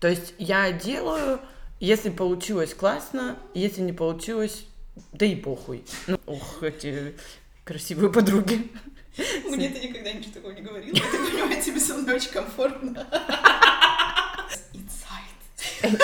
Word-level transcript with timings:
То 0.00 0.08
есть 0.08 0.34
я 0.38 0.70
делаю, 0.72 1.40
если 1.80 2.10
получилось 2.10 2.74
классно, 2.74 3.36
если 3.54 3.80
не 3.82 3.92
получилось, 3.92 4.64
да 5.12 5.26
и 5.26 5.34
похуй. 5.34 5.84
Ну, 6.06 6.20
ох, 6.26 6.62
эти 6.62 7.14
красивые 7.64 8.12
подруги. 8.12 8.70
Мне 9.46 9.68
ты 9.68 9.88
никогда 9.88 10.12
ничего 10.12 10.34
такого 10.34 10.52
не 10.52 10.62
говорила. 10.62 10.96
Так 10.96 11.10
понимаю, 11.10 11.62
тебе 11.62 11.80
со 11.80 11.94
мной 11.94 12.16
очень 12.16 12.30
комфортно. 12.30 12.90
Инсайт. 14.72 15.98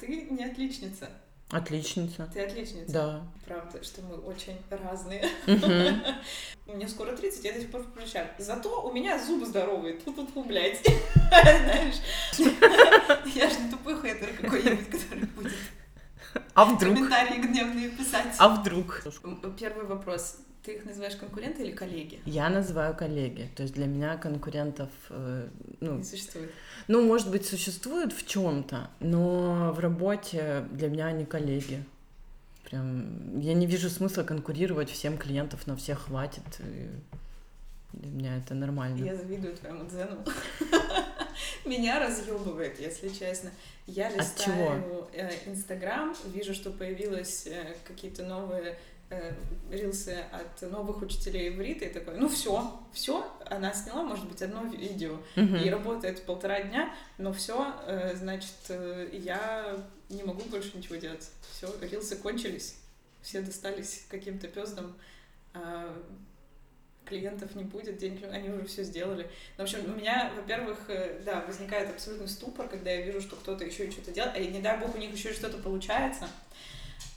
Ты 0.00 0.26
не 0.30 0.44
отличница. 0.44 1.10
Отличница. 1.52 2.30
Ты 2.32 2.40
отличница. 2.40 2.92
Да. 2.92 3.26
Правда, 3.46 3.84
что 3.84 4.00
мы 4.02 4.16
очень 4.16 4.56
разные. 4.70 5.28
Мне 6.66 6.88
скоро 6.88 7.14
30, 7.14 7.44
я 7.44 7.52
до 7.52 7.60
сих 7.60 7.70
пор 7.70 7.82
включаю. 7.82 8.28
Зато 8.38 8.82
у 8.82 8.90
меня 8.90 9.22
зубы 9.22 9.44
здоровые. 9.44 9.98
Тут-тут, 9.98 10.46
блядь. 10.46 10.80
Знаешь? 11.28 11.96
Я 13.34 13.50
же 13.50 13.60
не 13.60 13.70
тупой 13.70 14.00
хейтер 14.00 14.30
какой-нибудь, 14.40 14.88
который 14.90 15.26
будет 15.26 15.52
а 16.54 16.64
вдруг? 16.64 16.94
комментарии 16.94 17.40
гневные 17.40 17.90
писать. 17.90 18.34
А 18.38 18.48
вдруг? 18.48 19.02
Первый 19.58 19.86
вопрос. 19.86 20.36
Ты 20.62 20.74
их 20.74 20.84
называешь 20.84 21.16
конкуренты 21.16 21.64
или 21.64 21.72
коллеги? 21.72 22.20
Я 22.24 22.48
называю 22.48 22.94
коллеги. 22.96 23.50
То 23.56 23.64
есть 23.64 23.74
для 23.74 23.86
меня 23.86 24.16
конкурентов 24.16 24.90
э, 25.10 25.48
ну, 25.80 25.96
не 25.96 26.04
существует. 26.04 26.52
Ну, 26.86 27.04
может 27.04 27.30
быть, 27.30 27.44
существуют 27.46 28.12
в 28.12 28.26
чем-то, 28.26 28.88
но 29.00 29.72
в 29.72 29.80
работе 29.80 30.64
для 30.70 30.88
меня 30.88 31.06
они 31.06 31.24
коллеги. 31.24 31.82
Прям 32.64 33.40
я 33.40 33.54
не 33.54 33.66
вижу 33.66 33.90
смысла 33.90 34.22
конкурировать, 34.22 34.88
всем 34.88 35.18
клиентов 35.18 35.66
на 35.66 35.76
всех 35.76 36.06
хватит. 36.06 36.44
И 36.60 36.88
для 37.92 38.10
меня 38.10 38.36
это 38.38 38.54
нормально. 38.54 39.04
Я 39.04 39.16
завидую 39.16 39.56
твоему 39.56 39.84
дзену. 39.84 40.24
Меня 41.64 41.98
разъебывает, 41.98 42.78
если 42.80 43.08
честно. 43.08 43.50
Я 43.86 44.10
листаю 44.10 45.08
э, 45.12 45.30
Инстаграм, 45.46 46.14
вижу, 46.26 46.54
что 46.54 46.70
появилось 46.70 47.46
э, 47.46 47.74
какие-то 47.84 48.24
новые 48.24 48.78
э, 49.12 49.32
рилсы 49.70 50.16
от 50.32 50.70
новых 50.70 51.02
учителей 51.02 51.48
иврита, 51.48 51.84
и 51.84 51.92
такой, 51.92 52.16
ну 52.16 52.28
все, 52.28 52.80
все, 52.92 53.30
она 53.46 53.72
сняла, 53.72 54.02
может 54.02 54.28
быть, 54.28 54.42
одно 54.42 54.64
видео, 54.64 55.18
uh-huh. 55.36 55.64
и 55.64 55.70
работает 55.70 56.24
полтора 56.24 56.62
дня, 56.62 56.94
но 57.18 57.32
все, 57.32 57.74
э, 57.86 58.14
значит, 58.16 58.54
э, 58.68 59.08
я 59.12 59.76
не 60.08 60.22
могу 60.22 60.42
больше 60.44 60.76
ничего 60.76 60.96
делать. 60.96 61.30
Все, 61.52 61.68
рилсы 61.80 62.16
кончились, 62.16 62.76
все 63.22 63.40
достались 63.40 64.06
каким-то 64.10 64.48
пездам, 64.48 64.96
э, 65.54 66.02
клиентов 67.04 67.54
не 67.54 67.64
будет, 67.64 67.98
денег, 67.98 68.24
они 68.30 68.48
уже 68.48 68.66
все 68.66 68.84
сделали. 68.84 69.28
в 69.56 69.62
общем, 69.62 69.84
у 69.84 69.96
меня, 69.96 70.32
во-первых, 70.36 70.78
э, 70.88 71.20
да, 71.24 71.44
возникает 71.46 71.90
абсолютный 71.90 72.28
ступор, 72.28 72.68
когда 72.68 72.90
я 72.90 73.02
вижу, 73.02 73.20
что 73.20 73.36
кто-то 73.36 73.64
еще 73.64 73.90
что-то 73.90 74.12
делает, 74.12 74.36
а 74.36 74.40
не 74.40 74.60
дай 74.60 74.78
бог 74.78 74.94
у 74.94 74.98
них 74.98 75.12
еще 75.12 75.32
что-то 75.32 75.58
получается. 75.58 76.28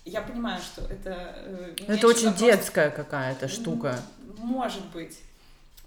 Я 0.06 0.22
понимаю, 0.22 0.61
что 0.61 0.84
это... 0.84 1.34
Э, 1.36 1.75
это 1.88 2.08
очень 2.08 2.28
вопрос... 2.28 2.39
детская 2.39 2.92
какая-то 2.92 3.48
штука. 3.48 4.00
Может 4.38 4.86
быть. 4.92 5.20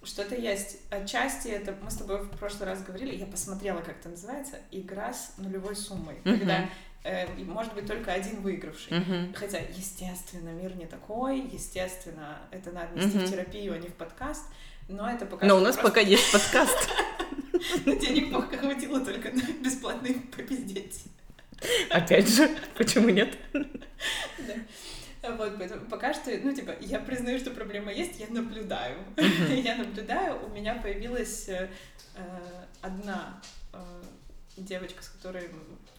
Что-то 0.03 0.35
есть. 0.35 0.79
Отчасти 0.91 1.49
это... 1.49 1.75
Мы 1.81 1.91
с 1.91 1.97
тобой 1.97 2.23
в 2.23 2.31
прошлый 2.31 2.69
раз 2.69 2.83
говорили, 2.83 3.15
я 3.15 3.27
посмотрела, 3.27 3.81
как 3.81 4.01
это 4.01 4.09
называется, 4.09 4.57
игра 4.73 5.13
с 5.13 5.35
нулевой 5.39 5.77
суммой. 5.77 6.17
Uh-huh. 6.25 6.37
Когда 6.37 6.69
э, 7.05 7.29
может 7.45 7.75
быть 7.75 7.87
только 7.87 8.13
один 8.13 8.41
выигравший. 8.41 8.99
Uh-huh. 8.99 9.35
Хотя, 9.37 9.59
естественно, 9.59 10.49
мир 10.49 10.75
не 10.77 10.87
такой, 10.87 11.41
естественно, 11.41 12.39
это 12.51 12.73
надо 12.73 12.97
нести 12.97 13.19
uh-huh. 13.19 13.27
в 13.27 13.31
терапию, 13.31 13.75
а 13.75 13.79
не 13.79 13.87
в 13.87 13.95
подкаст. 13.95 14.45
Но 14.89 15.09
это 15.09 15.27
пока 15.27 15.47
Но 15.47 15.59
у 15.59 15.61
нас 15.61 15.77
просто... 15.77 15.91
пока 15.91 16.01
есть 16.01 16.33
подкаст. 16.33 16.89
Денег 17.85 18.33
пока 18.33 18.57
хватило 18.57 18.99
только 19.01 19.31
на 19.31 19.43
бесплатный 19.63 20.15
попиздеть. 20.15 21.05
Опять 21.91 22.29
же, 22.29 22.49
почему 22.77 23.09
нет? 23.09 23.37
Вот, 25.23 25.59
поэтому 25.59 25.85
пока 25.87 26.15
что, 26.15 26.31
ну, 26.43 26.55
типа, 26.55 26.75
я 26.81 27.01
признаю, 27.01 27.39
что 27.39 27.51
проблема 27.51 27.93
есть, 27.93 28.19
я 28.21 28.29
наблюдаю. 28.29 28.97
я 29.51 29.77
наблюдаю, 29.77 30.45
у 30.47 30.49
меня 30.49 30.77
появилась 30.77 31.49
э, 31.49 31.69
одна 32.81 33.43
э, 33.73 33.79
девочка, 34.57 35.03
с 35.03 35.09
которой, 35.09 35.51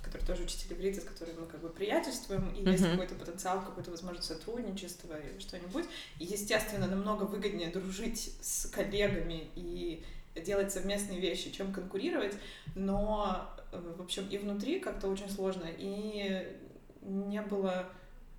которая 0.01 0.25
тоже 0.25 0.43
учитель 0.43 0.73
иврита, 0.73 1.01
с 1.01 1.03
которой 1.03 1.35
мы 1.35 1.45
как 1.45 1.61
бы 1.61 1.69
приятельствуем, 1.69 2.49
и 2.55 2.63
есть 2.63 2.83
какой-то 2.83 3.15
потенциал, 3.15 3.61
какой-то 3.61 3.91
возможность 3.91 4.27
сотрудничества 4.27 5.19
или 5.19 5.39
что-нибудь. 5.39 5.85
И, 6.19 6.25
естественно, 6.25 6.87
намного 6.87 7.23
выгоднее 7.23 7.69
дружить 7.69 8.35
с 8.41 8.67
коллегами 8.67 9.49
и 9.55 10.03
делать 10.41 10.71
совместные 10.71 11.19
вещи, 11.19 11.51
чем 11.51 11.73
конкурировать, 11.73 12.35
но 12.75 13.49
Э, 13.71 13.93
в 13.97 14.01
общем, 14.01 14.27
и 14.29 14.37
внутри 14.37 14.79
как-то 14.79 15.07
очень 15.07 15.29
сложно, 15.29 15.65
и 15.77 16.57
не 17.01 17.41
было 17.41 17.85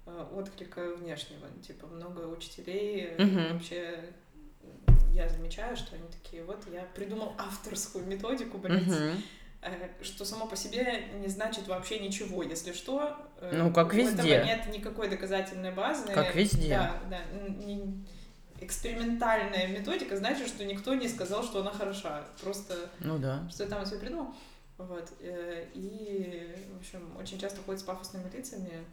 э, 0.06 0.26
отклика 0.34 0.94
внешнего. 0.96 1.46
Типа, 1.66 1.86
много 1.86 2.26
учителей 2.26 3.14
uh-huh. 3.16 3.54
вообще 3.54 4.00
я 5.12 5.28
замечаю, 5.28 5.76
что 5.76 5.96
они 5.96 6.06
такие, 6.08 6.44
вот 6.44 6.64
я 6.72 6.82
придумал 6.94 7.34
авторскую 7.38 8.04
методику, 8.06 8.58
блядь, 8.58 8.82
uh-huh. 8.82 10.02
что 10.02 10.24
само 10.24 10.46
по 10.46 10.56
себе 10.56 11.04
не 11.20 11.28
значит 11.28 11.66
вообще 11.68 11.98
ничего, 11.98 12.42
если 12.42 12.72
что. 12.72 13.16
Ну, 13.52 13.72
как 13.72 13.92
везде. 13.94 14.34
Этого 14.34 14.46
нет 14.46 14.66
никакой 14.72 15.08
доказательной 15.08 15.72
базы. 15.72 16.12
Как 16.12 16.34
везде. 16.34 16.70
Да, 16.70 17.00
да. 17.10 17.18
Не, 17.64 18.04
экспериментальная 18.60 19.66
методика 19.68 20.16
значит, 20.16 20.48
что 20.48 20.64
никто 20.64 20.94
не 20.94 21.08
сказал, 21.08 21.42
что 21.42 21.60
она 21.60 21.70
хороша. 21.70 22.24
Просто 22.42 22.74
ну, 23.00 23.18
да. 23.18 23.48
что 23.50 23.64
я 23.64 23.70
там 23.70 23.84
себе 23.86 24.00
придумал. 24.00 24.34
Вот. 24.78 25.12
Э, 25.20 25.66
и, 25.74 26.54
в 26.74 26.78
общем, 26.78 27.16
очень 27.18 27.38
часто 27.38 27.60
ходят 27.62 27.80
с 27.80 27.84
пафосными 27.84 28.30
лицами. 28.30 28.84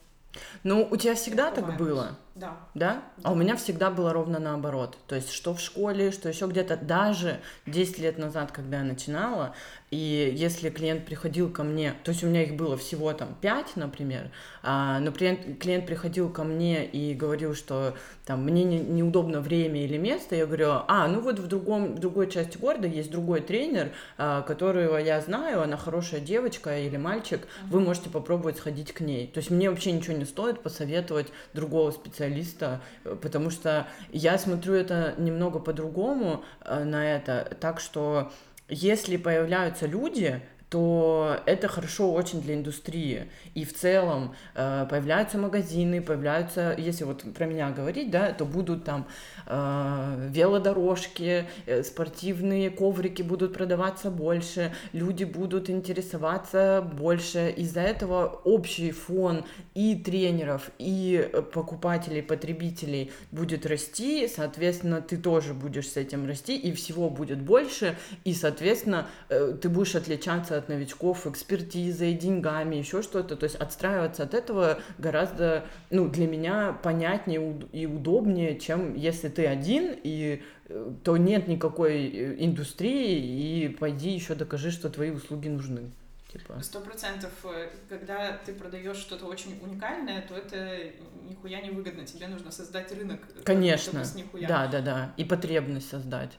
Ну, 0.64 0.88
у 0.90 0.98
тебя 0.98 1.16
всегда 1.16 1.52
так 1.52 1.78
было? 1.78 2.18
Да. 2.36 2.58
да. 2.74 2.94
Да? 2.94 3.04
А 3.24 3.32
у 3.32 3.36
меня 3.36 3.56
всегда 3.56 3.90
было 3.90 4.14
ровно 4.14 4.40
наоборот. 4.40 4.98
То 5.08 5.16
есть, 5.16 5.32
что 5.32 5.54
в 5.54 5.60
школе, 5.60 6.12
что 6.12 6.30
еще 6.30 6.46
где-то, 6.46 6.78
даже 6.78 7.40
10 7.66 8.00
лет 8.00 8.18
назад, 8.18 8.52
когда 8.52 8.78
я 8.78 8.84
начинала, 8.84 9.56
и 9.90 10.34
если 10.36 10.70
клиент 10.70 11.06
приходил 11.06 11.50
ко 11.50 11.64
мне, 11.64 11.96
то 12.04 12.12
есть 12.12 12.22
у 12.22 12.28
меня 12.28 12.44
их 12.44 12.56
было 12.56 12.76
всего 12.76 13.14
там 13.14 13.36
5, 13.40 13.78
например, 13.78 14.32
а, 14.62 15.00
но 15.00 15.14
клиент, 15.14 15.60
клиент 15.60 15.86
приходил 15.86 16.30
ко 16.30 16.44
мне 16.44 16.86
и 16.86 17.14
говорил, 17.14 17.56
что 17.56 17.96
там 18.26 18.44
мне 18.44 18.66
не, 18.66 18.80
неудобно 18.80 19.40
время 19.40 19.86
или 19.86 19.98
место, 19.98 20.36
я 20.36 20.46
говорю, 20.46 20.82
а, 20.88 21.08
ну 21.08 21.22
вот 21.22 21.40
в, 21.40 21.48
другом, 21.48 21.96
в 21.96 22.00
другой 22.00 22.30
части 22.30 22.58
города 22.58 22.86
есть 22.86 23.10
другой 23.10 23.40
тренер, 23.40 23.92
а, 24.18 24.42
которого 24.42 24.98
я 24.98 25.22
знаю, 25.22 25.62
она 25.62 25.78
хорошая 25.78 26.20
девочка 26.20 26.78
или 26.78 26.98
мальчик, 26.98 27.48
вы 27.70 27.80
можете 27.80 28.10
попробовать 28.10 28.58
сходить 28.58 28.92
к 28.92 29.00
ней. 29.00 29.28
То 29.28 29.38
есть 29.38 29.50
мне 29.50 29.70
вообще 29.70 29.94
ничего 29.94 30.17
не 30.18 30.26
стоит 30.26 30.62
посоветовать 30.62 31.28
другого 31.54 31.92
специалиста, 31.92 32.82
потому 33.22 33.50
что 33.50 33.88
я 34.12 34.38
смотрю 34.38 34.74
это 34.74 35.16
немного 35.18 35.60
по-другому 35.60 36.44
э, 36.62 36.84
на 36.84 37.16
это, 37.16 37.56
так 37.60 37.80
что 37.80 38.32
если 38.70 39.18
появляются 39.18 39.86
люди, 39.88 40.42
то 40.70 41.40
это 41.46 41.68
хорошо 41.70 42.12
очень 42.12 42.42
для 42.42 42.56
индустрии. 42.56 43.30
И 43.54 43.64
в 43.64 43.74
целом 43.74 44.36
э, 44.54 44.86
появляются 44.90 45.38
магазины, 45.38 46.02
появляются, 46.02 46.76
если 46.78 47.06
вот 47.06 47.24
про 47.34 47.46
меня 47.46 47.70
говорить, 47.70 48.12
да, 48.12 48.34
то 48.34 48.46
будут 48.46 48.84
там 48.84 49.08
э, 49.46 50.30
велодорожки, 50.30 51.46
э, 51.66 51.84
спортивные 51.84 52.70
коврики 52.70 53.22
будут 53.22 53.54
продаваться 53.54 54.12
больше, 54.12 54.74
люди 54.92 55.24
будут 55.24 55.70
интересоваться 55.70 56.82
больше. 56.82 57.54
Из-за 57.56 57.82
этого 57.82 58.42
общий 58.44 58.92
фон 58.92 59.46
и 59.74 59.96
тренеров, 59.96 60.70
и 60.80 61.30
покупателей, 61.54 62.22
потребителей 62.22 63.12
будет 63.32 63.66
расти, 63.66 64.28
соответственно, 64.28 65.02
ты 65.02 65.16
тоже 65.16 65.54
будешь 65.54 65.90
с 65.90 65.96
этим 65.96 66.28
расти, 66.28 66.58
и 66.58 66.74
всего 66.74 67.10
будет 67.10 67.40
больше, 67.40 67.98
и, 68.26 68.34
соответственно, 68.34 69.08
э, 69.30 69.58
ты 69.62 69.70
будешь 69.70 69.96
отличаться 69.96 70.57
от 70.58 70.70
новичков 70.70 71.28
экспертизой, 71.28 72.14
деньгами, 72.14 72.76
еще 72.76 73.02
что-то. 73.02 73.36
То 73.36 73.44
есть 73.46 73.56
отстраиваться 73.56 74.24
от 74.24 74.34
этого 74.34 74.80
гораздо, 74.98 75.66
ну, 75.90 76.08
для 76.08 76.28
меня 76.28 76.78
понятнее 76.84 77.62
и 77.72 77.86
удобнее, 77.86 78.60
чем 78.60 78.96
если 78.96 79.30
ты 79.30 79.46
один, 79.46 79.96
и 80.04 80.42
э, 80.70 80.92
то 81.04 81.18
нет 81.18 81.48
никакой 81.48 82.08
э, 82.08 82.36
индустрии, 82.44 83.66
и 83.66 83.70
пойди 83.70 84.12
еще 84.12 84.36
докажи, 84.36 84.72
что 84.72 84.90
твои 84.90 85.12
услуги 85.12 85.48
нужны. 85.48 85.92
Типа. 86.32 86.62
Сто 86.62 86.82
процентов, 86.82 87.32
э, 87.46 87.70
когда 87.88 88.38
ты 88.46 88.54
продаешь 88.54 88.98
что-то 88.98 89.26
очень 89.26 89.58
уникальное, 89.62 90.22
то 90.28 90.36
это 90.36 90.92
нихуя 91.30 91.62
не 91.62 91.70
выгодно. 91.70 92.06
Тебе 92.06 92.28
нужно 92.28 92.52
создать 92.52 92.92
рынок. 92.92 93.22
Конечно. 93.46 94.04
Да, 94.48 94.68
да, 94.68 94.82
да. 94.82 95.14
И 95.18 95.24
потребность 95.24 95.90
создать. 95.90 96.38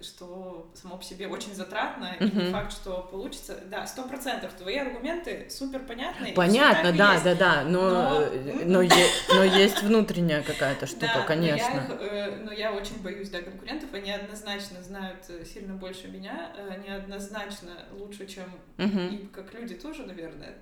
Что 0.00 0.70
само 0.74 0.98
по 0.98 1.02
себе 1.02 1.26
очень 1.26 1.54
затратно, 1.54 2.14
и 2.20 2.24
не 2.24 2.52
факт, 2.52 2.72
что 2.72 3.08
получится. 3.10 3.58
Да, 3.70 3.86
сто 3.86 4.02
процентов 4.04 4.52
твои 4.52 4.76
аргументы 4.76 5.48
супер 5.50 5.80
понятны. 5.80 6.32
Понятно, 6.34 6.92
да, 6.92 7.12
есть. 7.12 7.24
да, 7.24 7.34
да, 7.34 7.62
но, 7.64 7.90
но, 7.90 8.20
э, 8.22 8.64
но, 8.66 8.82
е, 8.82 9.06
но 9.30 9.44
есть 9.44 9.82
внутренняя 9.82 10.42
какая-то 10.42 10.86
штука, 10.86 11.12
да, 11.14 11.22
конечно. 11.22 11.86
Но 11.88 12.04
я, 12.04 12.26
э, 12.26 12.36
но 12.44 12.52
я 12.52 12.72
очень 12.72 13.00
боюсь, 13.02 13.30
да, 13.30 13.40
конкурентов, 13.40 13.92
они 13.94 14.10
однозначно 14.10 14.82
знают 14.82 15.24
э, 15.28 15.44
сильно 15.44 15.74
больше 15.74 16.08
меня, 16.08 16.52
они 16.70 16.88
однозначно 16.88 17.70
лучше, 17.92 18.26
чем 18.26 18.44
угу. 18.78 18.98
и 18.98 19.26
как 19.28 19.54
люди 19.54 19.74
тоже, 19.74 20.04
наверное. 20.04 20.54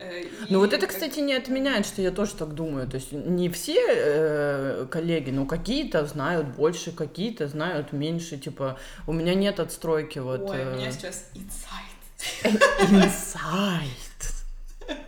Э, 0.00 0.24
ну 0.48 0.60
вот 0.60 0.72
это, 0.72 0.86
кстати, 0.86 1.20
не 1.20 1.34
отменяет, 1.34 1.84
что 1.84 2.00
я 2.00 2.10
тоже 2.10 2.34
так 2.34 2.54
думаю. 2.54 2.88
То 2.88 2.96
есть 2.96 3.12
не 3.12 3.50
все 3.50 3.76
э, 3.86 4.86
коллеги, 4.90 5.30
но 5.30 5.44
какие-то 5.44 6.06
знают 6.06 6.46
больше, 6.48 6.90
какие-то 6.90 7.48
знают 7.48 7.92
меньше. 7.92 8.38
Типа 8.38 8.78
у 9.06 9.12
меня 9.12 9.34
нет 9.34 9.60
отстройки 9.60 10.18
вот. 10.18 10.48
Ой, 10.48 10.58
э... 10.58 10.72
у 10.72 10.76
меня 10.76 10.90
сейчас 10.90 11.26
инсайт. 11.34 12.90
Инсайт. 12.90 13.90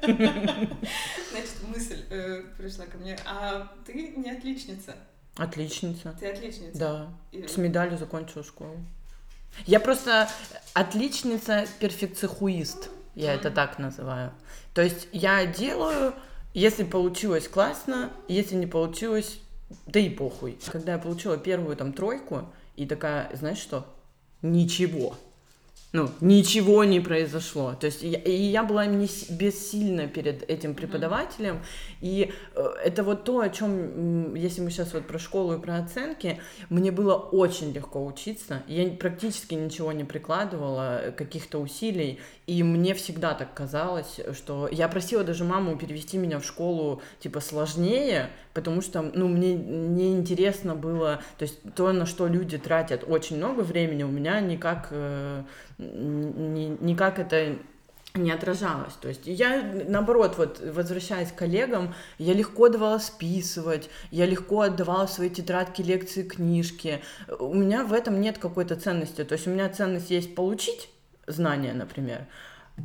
Значит, 0.02 1.56
мысль 1.66 2.02
э, 2.10 2.42
пришла 2.58 2.84
ко 2.84 2.98
мне. 2.98 3.16
А 3.24 3.72
ты 3.86 4.12
не 4.16 4.30
отличница? 4.30 4.94
Отличница. 5.36 6.14
Ты 6.20 6.30
отличница? 6.30 6.78
Да. 6.78 7.08
И... 7.32 7.46
С 7.46 7.56
медалью 7.56 7.96
закончила 7.96 8.44
школу. 8.44 8.76
Я 9.64 9.80
просто 9.80 10.28
отличница 10.74 11.66
перфекцихуист. 11.80 12.90
Я 13.14 13.32
mm-hmm. 13.32 13.36
это 13.36 13.50
так 13.50 13.78
называю. 13.78 14.32
То 14.74 14.82
есть 14.82 15.08
я 15.12 15.44
делаю, 15.46 16.14
если 16.54 16.84
получилось 16.84 17.48
классно, 17.48 18.10
если 18.28 18.54
не 18.56 18.66
получилось, 18.66 19.38
да 19.86 20.00
и 20.00 20.08
похуй. 20.08 20.58
Когда 20.70 20.92
я 20.92 20.98
получила 20.98 21.36
первую 21.36 21.76
там 21.76 21.92
тройку, 21.92 22.46
и 22.76 22.86
такая, 22.86 23.30
знаешь 23.34 23.58
что, 23.58 23.86
ничего 24.40 25.16
ну, 25.92 26.08
ничего 26.22 26.84
не 26.84 27.00
произошло. 27.00 27.74
То 27.78 27.86
есть 27.86 28.02
я, 28.02 28.18
и 28.18 28.32
я 28.32 28.64
была 28.64 28.86
не, 28.86 29.08
бессильна 29.28 30.06
перед 30.06 30.42
этим 30.48 30.74
преподавателем. 30.74 31.56
Mm-hmm. 31.56 31.98
И 32.00 32.32
э, 32.54 32.62
это 32.82 33.02
вот 33.02 33.24
то, 33.24 33.40
о 33.40 33.50
чем, 33.50 34.34
если 34.34 34.62
мы 34.62 34.70
сейчас 34.70 34.94
вот 34.94 35.06
про 35.06 35.18
школу 35.18 35.54
и 35.54 35.60
про 35.60 35.76
оценки, 35.76 36.40
мне 36.70 36.90
было 36.90 37.14
очень 37.14 37.72
легко 37.72 38.04
учиться. 38.06 38.62
Я 38.68 38.88
практически 38.90 39.52
ничего 39.52 39.92
не 39.92 40.04
прикладывала, 40.04 41.02
э, 41.02 41.12
каких-то 41.12 41.58
усилий. 41.58 42.20
И 42.46 42.62
мне 42.62 42.94
всегда 42.94 43.34
так 43.34 43.52
казалось, 43.52 44.18
что 44.32 44.68
я 44.72 44.88
просила 44.88 45.24
даже 45.24 45.44
маму 45.44 45.76
перевести 45.76 46.16
меня 46.16 46.40
в 46.40 46.44
школу 46.44 47.02
типа 47.20 47.40
сложнее, 47.40 48.30
потому 48.54 48.80
что, 48.80 49.02
ну, 49.02 49.28
мне 49.28 49.54
не 49.54 50.12
интересно 50.12 50.74
было, 50.74 51.22
то 51.38 51.44
есть 51.44 51.58
то, 51.74 51.92
на 51.92 52.06
что 52.06 52.26
люди 52.26 52.58
тратят 52.58 53.04
очень 53.06 53.36
много 53.36 53.60
времени, 53.60 54.02
у 54.02 54.08
меня 54.08 54.40
никак 54.40 54.88
э, 54.90 55.42
ни, 55.78 56.76
никак 56.84 57.18
это 57.18 57.56
не 58.14 58.30
отражалось. 58.30 58.94
То 59.00 59.08
есть 59.08 59.22
я, 59.24 59.62
наоборот, 59.88 60.34
вот 60.36 60.60
возвращаясь 60.60 61.32
к 61.32 61.36
коллегам, 61.36 61.94
я 62.18 62.34
легко 62.34 62.68
давала 62.68 62.98
списывать, 62.98 63.88
я 64.10 64.26
легко 64.26 64.62
отдавала 64.62 65.06
свои 65.06 65.30
тетрадки, 65.30 65.82
лекции, 65.82 66.22
книжки. 66.22 67.00
У 67.38 67.54
меня 67.54 67.84
в 67.84 67.92
этом 67.92 68.20
нет 68.20 68.38
какой-то 68.38 68.76
ценности. 68.76 69.24
То 69.24 69.34
есть 69.34 69.46
у 69.46 69.50
меня 69.50 69.68
ценность 69.70 70.10
есть 70.10 70.34
получить 70.34 70.90
знания, 71.26 71.72
например, 71.72 72.26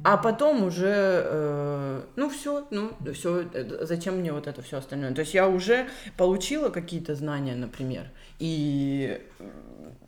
а 0.04 0.18
потом 0.18 0.64
уже, 0.64 1.24
э, 1.26 2.02
ну 2.16 2.30
все, 2.30 2.68
ну 2.72 2.92
все, 3.14 3.48
зачем 3.82 4.18
мне 4.18 4.34
вот 4.34 4.48
это 4.48 4.62
все 4.62 4.78
остальное? 4.78 5.14
То 5.14 5.22
есть 5.22 5.34
я 5.34 5.48
уже 5.48 5.90
получила 6.18 6.70
какие-то 6.70 7.16
знания, 7.16 7.56
например, 7.56 8.10
и 8.40 9.22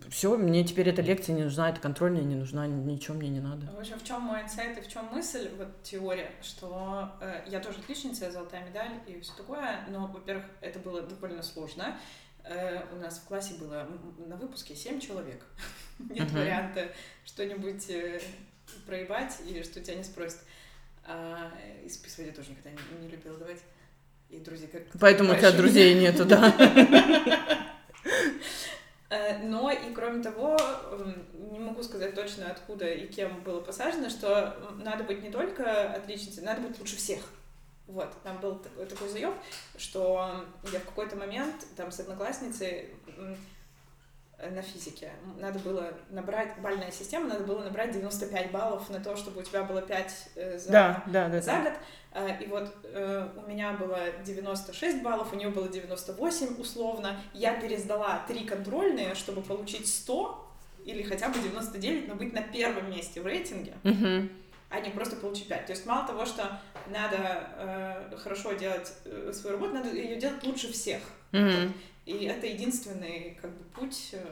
все, 0.09 0.35
мне 0.37 0.63
теперь 0.63 0.89
эта 0.89 1.01
лекция 1.01 1.35
не 1.35 1.43
нужна, 1.43 1.69
эта 1.69 1.79
контрольная 1.79 2.23
не 2.23 2.35
нужна, 2.35 2.67
ничего 2.67 3.15
мне 3.15 3.29
не 3.29 3.39
надо. 3.39 3.67
В 3.67 3.79
общем, 3.79 3.99
в 3.99 4.03
чем 4.03 4.21
мой 4.21 4.41
инсайт 4.41 4.77
и 4.77 4.81
в 4.81 4.87
чем 4.87 5.05
мысль, 5.07 5.49
вот 5.57 5.67
теория, 5.83 6.31
что 6.41 7.11
э, 7.21 7.43
я 7.47 7.59
тоже 7.59 7.79
отличница, 7.79 8.31
золотая 8.31 8.65
медаль 8.65 8.99
и 9.07 9.19
все 9.21 9.33
такое, 9.37 9.85
но, 9.89 10.07
во-первых, 10.07 10.45
это 10.61 10.79
было 10.79 11.01
довольно 11.01 11.43
сложно. 11.43 11.97
Э, 12.43 12.81
у 12.93 12.95
нас 12.97 13.19
в 13.19 13.27
классе 13.27 13.55
было 13.55 13.87
на 14.17 14.35
выпуске 14.35 14.75
7 14.75 14.99
человек. 14.99 15.45
Нет 15.99 16.31
варианта 16.31 16.87
что-нибудь 17.25 17.89
э, 17.89 18.19
проебать 18.86 19.38
и 19.48 19.62
что 19.63 19.80
тебя 19.81 19.95
не 19.95 20.04
спросят. 20.04 20.39
А, 21.06 21.51
и 21.83 21.89
списывать 21.89 22.30
я 22.30 22.36
тоже 22.36 22.51
никогда 22.51 22.71
не, 22.71 23.06
не 23.06 23.10
любила 23.10 23.38
давать. 23.38 23.62
И 24.30 24.38
друзья 24.39 24.68
как 24.68 24.83
Поэтому 25.00 25.33
у 25.33 25.36
тебя 25.36 25.51
друзей 25.51 25.95
нету, 25.95 26.25
да. 26.25 26.54
Э, 29.12 29.39
но 29.39 29.71
и 29.71 29.92
кроме 29.94 30.21
того, 30.21 30.56
не 31.33 31.57
могу 31.57 31.81
сказать 31.81 32.13
точно, 32.13 32.51
откуда 32.51 32.88
и 32.88 33.07
кем 33.07 33.42
было 33.42 33.60
посажено, 33.60 34.07
что 34.07 34.56
надо 34.83 35.04
быть 35.04 35.24
не 35.24 35.31
только 35.31 35.92
отличницей, 35.94 36.44
надо 36.44 36.62
быть 36.62 36.77
лучше 36.80 36.95
всех. 36.95 37.22
Вот, 37.88 38.13
там 38.22 38.39
был 38.39 38.57
такой, 38.60 38.86
такой 38.86 39.10
заеб, 39.10 39.33
что 39.77 40.45
я 40.72 40.80
в 40.80 40.86
какой-то 40.86 41.15
момент 41.15 41.56
там 41.75 41.92
с 41.92 42.00
одноклассницей 42.00 42.89
на 44.50 44.62
физике. 44.62 45.12
Надо 45.38 45.59
было 45.59 45.94
набрать, 46.09 46.59
бальная 46.62 46.91
система, 46.91 47.27
надо 47.27 47.44
было 47.44 47.63
набрать 47.63 47.91
95 47.91 48.51
баллов 48.51 48.89
на 48.89 49.00
то, 49.00 49.15
чтобы 49.15 49.41
у 49.41 49.44
тебя 49.44 49.63
было 49.63 49.81
5 49.81 50.30
э, 50.36 50.57
за, 50.57 50.71
да, 50.71 51.03
да, 51.07 51.30
да, 51.30 51.41
за 51.41 51.51
да. 51.51 51.62
год. 51.62 51.74
Э, 52.13 52.44
и 52.44 52.47
вот 52.47 52.74
э, 52.83 53.30
у 53.36 53.50
меня 53.50 53.74
было 53.74 54.00
96 54.25 55.01
баллов, 55.03 55.33
у 55.33 55.36
нее 55.36 55.50
было 55.50 55.68
98 55.68 56.59
условно. 56.59 57.19
Я 57.33 57.59
пересдала 57.59 58.24
три 58.27 58.45
контрольные, 58.45 59.15
чтобы 59.15 59.41
получить 59.41 59.88
100 59.88 60.47
или 60.86 61.03
хотя 61.03 61.30
бы 61.30 61.39
99, 61.39 62.07
но 62.07 62.15
быть 62.15 62.33
на 62.33 62.41
первом 62.41 62.89
месте 62.89 63.21
в 63.21 63.25
рейтинге. 63.25 63.74
Угу 63.83 64.30
а 64.69 64.80
не 64.80 64.89
просто 64.91 65.15
получить 65.15 65.47
5. 65.47 65.65
То 65.65 65.71
есть 65.71 65.86
мало 65.86 66.07
того, 66.07 66.25
что 66.25 66.59
надо 66.88 67.18
э, 67.18 68.18
хорошо 68.18 68.53
делать 68.53 68.94
э, 69.06 69.31
свою 69.33 69.56
работу, 69.56 69.74
надо 69.74 69.89
ее 69.89 70.15
делать 70.15 70.44
лучше 70.44 70.71
всех. 70.71 71.01
Mm-hmm. 71.31 71.71
И 72.05 72.25
это 72.25 72.47
единственный 72.47 73.37
как 73.41 73.51
бы 73.51 73.63
путь. 73.75 74.09
Э, 74.13 74.25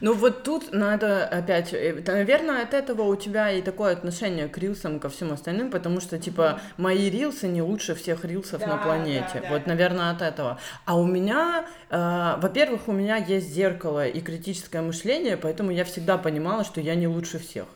ну 0.00 0.12
вот 0.14 0.42
тут 0.44 0.72
надо 0.72 1.26
опять, 1.26 1.72
э, 1.72 2.02
наверное, 2.06 2.62
от 2.62 2.74
этого 2.74 3.02
у 3.02 3.16
тебя 3.16 3.50
и 3.50 3.62
такое 3.62 3.92
отношение 3.92 4.48
к 4.48 4.56
рилсам, 4.58 5.00
ко 5.00 5.08
всем 5.08 5.32
остальным, 5.32 5.70
потому 5.70 6.00
что 6.00 6.18
типа 6.18 6.60
мои 6.76 7.10
рилсы 7.10 7.48
не 7.48 7.62
лучше 7.62 7.94
всех 7.94 8.24
рилсов 8.24 8.60
да, 8.60 8.68
на 8.68 8.76
планете. 8.78 9.34
Да, 9.34 9.40
да. 9.40 9.48
Вот, 9.50 9.66
наверное, 9.66 10.10
от 10.10 10.22
этого. 10.22 10.58
А 10.84 10.98
у 10.98 11.06
меня, 11.06 11.66
э, 11.90 12.36
во-первых, 12.38 12.88
у 12.88 12.92
меня 12.92 13.16
есть 13.16 13.52
зеркало 13.52 14.06
и 14.06 14.20
критическое 14.20 14.82
мышление, 14.82 15.36
поэтому 15.36 15.70
я 15.70 15.84
всегда 15.84 16.18
понимала, 16.18 16.64
что 16.64 16.80
я 16.80 16.94
не 16.94 17.08
лучше 17.08 17.38
всех. 17.38 17.66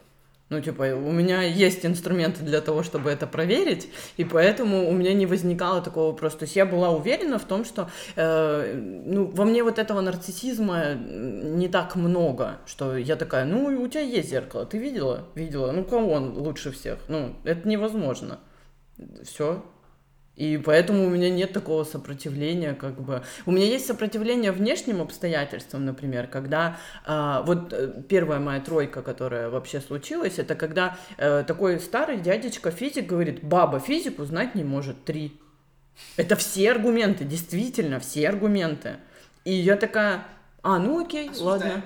Ну, 0.52 0.60
типа, 0.60 0.82
у 0.94 1.10
меня 1.12 1.40
есть 1.40 1.86
инструменты 1.86 2.44
для 2.44 2.60
того, 2.60 2.82
чтобы 2.82 3.08
это 3.08 3.26
проверить, 3.26 3.88
и 4.18 4.24
поэтому 4.24 4.86
у 4.86 4.92
меня 4.92 5.14
не 5.14 5.24
возникало 5.24 5.80
такого 5.80 6.10
вопроса. 6.10 6.36
То 6.36 6.44
есть 6.44 6.56
я 6.56 6.66
была 6.66 6.90
уверена 6.90 7.38
в 7.38 7.44
том, 7.44 7.64
что 7.64 7.88
э, 8.16 8.74
ну, 8.74 9.24
во 9.24 9.46
мне 9.46 9.64
вот 9.64 9.78
этого 9.78 10.02
нарциссизма 10.02 10.92
не 10.92 11.68
так 11.68 11.96
много, 11.96 12.58
что 12.66 12.98
я 12.98 13.16
такая, 13.16 13.46
ну, 13.46 13.64
у 13.82 13.88
тебя 13.88 14.02
есть 14.02 14.28
зеркало, 14.28 14.66
ты 14.66 14.76
видела? 14.76 15.24
Видела. 15.34 15.72
Ну, 15.72 15.84
кого 15.84 16.12
он 16.12 16.36
лучше 16.36 16.70
всех? 16.70 16.98
Ну, 17.08 17.34
это 17.44 17.66
невозможно. 17.66 18.38
Все, 19.24 19.64
и 20.36 20.56
поэтому 20.56 21.04
у 21.04 21.10
меня 21.10 21.28
нет 21.28 21.52
такого 21.52 21.84
сопротивления, 21.84 22.72
как 22.72 23.00
бы. 23.00 23.22
У 23.44 23.50
меня 23.52 23.66
есть 23.66 23.86
сопротивление 23.86 24.50
внешним 24.50 25.02
обстоятельствам, 25.02 25.84
например, 25.84 26.26
когда 26.26 26.78
а, 27.04 27.42
вот 27.42 27.72
э, 27.72 28.02
первая 28.08 28.40
моя 28.40 28.60
тройка, 28.60 29.02
которая 29.02 29.50
вообще 29.50 29.80
случилась, 29.80 30.38
это 30.38 30.54
когда 30.54 30.96
а, 31.18 31.44
такой 31.44 31.78
старый 31.80 32.18
дядечка 32.18 32.70
физик 32.70 33.06
говорит, 33.06 33.44
баба 33.44 33.78
физику 33.78 34.24
знать 34.24 34.54
не 34.54 34.64
может, 34.64 35.04
три. 35.04 35.38
Это 36.16 36.34
все 36.36 36.70
аргументы, 36.70 37.24
действительно, 37.24 38.00
все 38.00 38.26
аргументы. 38.26 38.96
И 39.44 39.52
я 39.52 39.76
такая, 39.76 40.24
а, 40.62 40.78
ну 40.78 41.04
окей, 41.04 41.28
Осуждаем. 41.28 41.74
ладно 41.74 41.82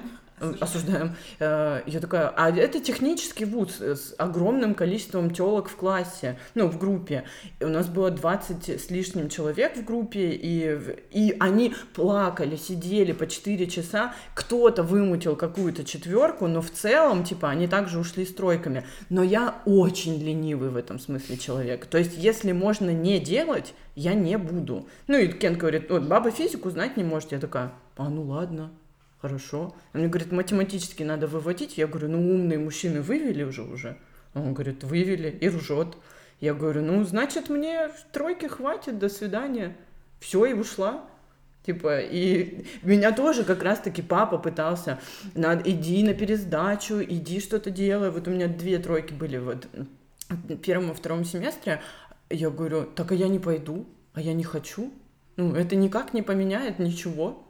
осуждаем. 0.61 1.17
Э, 1.39 1.83
я 1.87 2.01
такая, 2.01 2.29
а 2.29 2.51
это 2.51 2.81
технический 2.81 3.45
вуз 3.45 3.81
с 3.81 4.15
огромным 4.19 4.75
количеством 4.75 5.31
телок 5.31 5.69
в 5.69 5.77
классе, 5.77 6.39
ну, 6.55 6.69
в 6.69 6.79
группе. 6.79 7.25
И 7.61 7.65
у 7.65 7.69
нас 7.69 7.89
было 7.89 8.11
20 8.11 8.69
с 8.69 8.91
лишним 8.91 9.29
человек 9.29 9.77
в 9.77 9.85
группе, 9.85 10.31
и, 10.31 10.79
и 11.11 11.37
они 11.41 11.75
плакали, 11.95 12.57
сидели 12.57 13.13
по 13.13 13.27
4 13.27 13.67
часа. 13.67 14.15
Кто-то 14.35 14.83
вымутил 14.83 15.37
какую-то 15.37 15.85
четверку, 15.85 16.47
но 16.47 16.61
в 16.61 16.71
целом, 16.71 17.25
типа, 17.25 17.51
они 17.51 17.67
также 17.67 17.99
ушли 17.99 18.27
стройками. 18.27 18.85
Но 19.09 19.23
я 19.23 19.63
очень 19.65 20.23
ленивый 20.23 20.71
в 20.71 20.77
этом 20.77 20.99
смысле 20.99 21.37
человек. 21.39 21.87
То 21.87 21.99
есть, 21.99 22.17
если 22.17 22.53
можно 22.53 22.91
не 22.91 23.19
делать, 23.19 23.75
я 23.95 24.13
не 24.15 24.37
буду. 24.37 24.87
Ну, 25.07 25.17
и 25.19 25.29
Кен 25.29 25.57
говорит, 25.57 25.91
вот, 25.91 26.03
баба 26.03 26.31
физику 26.31 26.71
знать 26.71 26.97
не 26.97 27.05
может. 27.05 27.33
Я 27.33 27.39
такая, 27.39 27.73
а 27.97 28.11
ну 28.11 28.23
ладно, 28.23 28.71
Хорошо. 29.19 29.75
Он 29.95 30.01
мне 30.01 30.09
говорит, 30.09 30.33
математически 30.33 31.03
надо 31.03 31.27
выводить. 31.27 31.79
Я 31.79 31.87
говорю, 31.87 32.09
ну 32.09 32.19
умные 32.19 32.59
мужчины 32.59 33.01
вывели 33.01 33.43
уже 33.43 33.63
уже. 33.63 33.97
Он 34.35 34.53
говорит, 34.53 34.85
вывели 34.85 35.31
и 35.31 35.49
ржет. 35.49 35.97
Я 36.41 36.53
говорю, 36.53 36.83
ну 36.83 37.03
значит 37.05 37.49
мне 37.49 37.91
тройки 38.13 38.47
хватит, 38.47 38.99
до 38.99 39.09
свидания. 39.09 39.77
Все, 40.21 40.45
и 40.45 40.53
ушла. 40.53 41.09
Типа, 41.65 41.99
и 42.01 42.65
меня 42.83 43.11
тоже 43.11 43.43
как 43.43 43.63
раз-таки 43.65 44.01
папа 44.01 44.39
пытался, 44.39 45.01
надо, 45.35 45.69
иди 45.69 46.05
на 46.05 46.15
пересдачу, 46.15 47.03
иди 47.03 47.41
что-то 47.41 47.71
делай. 47.71 48.11
Вот 48.11 48.29
у 48.29 48.31
меня 48.31 48.47
две 48.47 48.79
тройки 48.79 49.13
были 49.13 49.39
вот 49.39 49.67
первом 50.63 50.93
и 50.93 50.95
втором 50.95 51.25
семестре. 51.25 51.81
Я 52.31 52.51
говорю, 52.51 52.85
так 52.85 53.11
а 53.11 53.15
я 53.17 53.27
не 53.27 53.41
пойду, 53.41 53.85
а 54.15 54.21
я 54.21 54.33
не 54.33 54.45
хочу. 54.45 54.93
Ну, 55.37 55.55
это 55.55 55.75
никак 55.75 56.15
не 56.15 56.23
поменяет 56.23 56.79
ничего. 56.79 57.46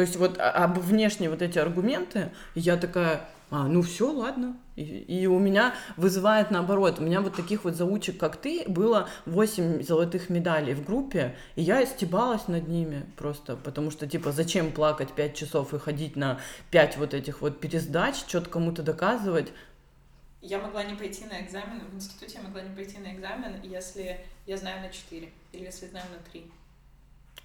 То 0.00 0.04
есть 0.04 0.16
вот 0.16 0.38
а, 0.38 0.64
об 0.64 0.78
внешние 0.78 1.28
вот 1.28 1.42
эти 1.42 1.58
аргументы, 1.58 2.30
я 2.54 2.78
такая, 2.78 3.28
а, 3.50 3.68
ну 3.68 3.82
все, 3.82 4.10
ладно. 4.10 4.56
И, 4.74 4.82
и 4.82 5.26
у 5.26 5.38
меня 5.38 5.74
вызывает 5.98 6.50
наоборот. 6.50 7.00
У 7.00 7.02
меня 7.02 7.20
вот 7.20 7.36
таких 7.36 7.64
вот 7.64 7.74
заучек, 7.74 8.16
как 8.16 8.36
ты, 8.36 8.64
было 8.66 9.10
8 9.26 9.82
золотых 9.82 10.30
медалей 10.30 10.72
в 10.72 10.86
группе, 10.86 11.36
и 11.54 11.60
я 11.60 11.84
стебалась 11.84 12.48
над 12.48 12.66
ними 12.66 13.04
просто, 13.18 13.56
потому 13.56 13.90
что, 13.90 14.06
типа, 14.06 14.32
зачем 14.32 14.72
плакать 14.72 15.12
5 15.12 15.34
часов 15.34 15.74
и 15.74 15.78
ходить 15.78 16.16
на 16.16 16.40
5 16.70 16.96
вот 16.96 17.12
этих 17.12 17.42
вот 17.42 17.60
пересдач, 17.60 18.16
что-то 18.26 18.48
кому-то 18.48 18.82
доказывать. 18.82 19.52
Я 20.40 20.60
могла 20.60 20.82
не 20.82 20.94
пойти 20.94 21.26
на 21.26 21.42
экзамен, 21.42 21.82
в 21.92 21.94
институте 21.94 22.38
я 22.38 22.42
могла 22.44 22.62
не 22.62 22.74
пойти 22.74 22.96
на 22.96 23.14
экзамен, 23.14 23.60
если 23.62 24.18
я 24.46 24.56
знаю 24.56 24.80
на 24.80 24.88
4, 24.88 25.28
или 25.52 25.64
если 25.64 25.88
знаю 25.88 26.06
на 26.10 26.30
3. 26.30 26.50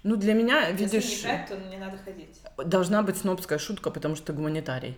Ну, 0.06 0.14
для 0.14 0.34
меня, 0.34 0.68
Если 0.68 0.84
видишь... 0.84 1.16
не 1.18 1.22
брать, 1.24 1.48
то 1.48 1.56
не 1.56 1.76
надо 1.78 1.98
ходить. 1.98 2.40
Должна 2.64 3.02
быть 3.02 3.16
снобская 3.16 3.58
шутка, 3.58 3.90
потому 3.90 4.14
что 4.14 4.26
ты 4.26 4.34
гуманитарий. 4.34 4.96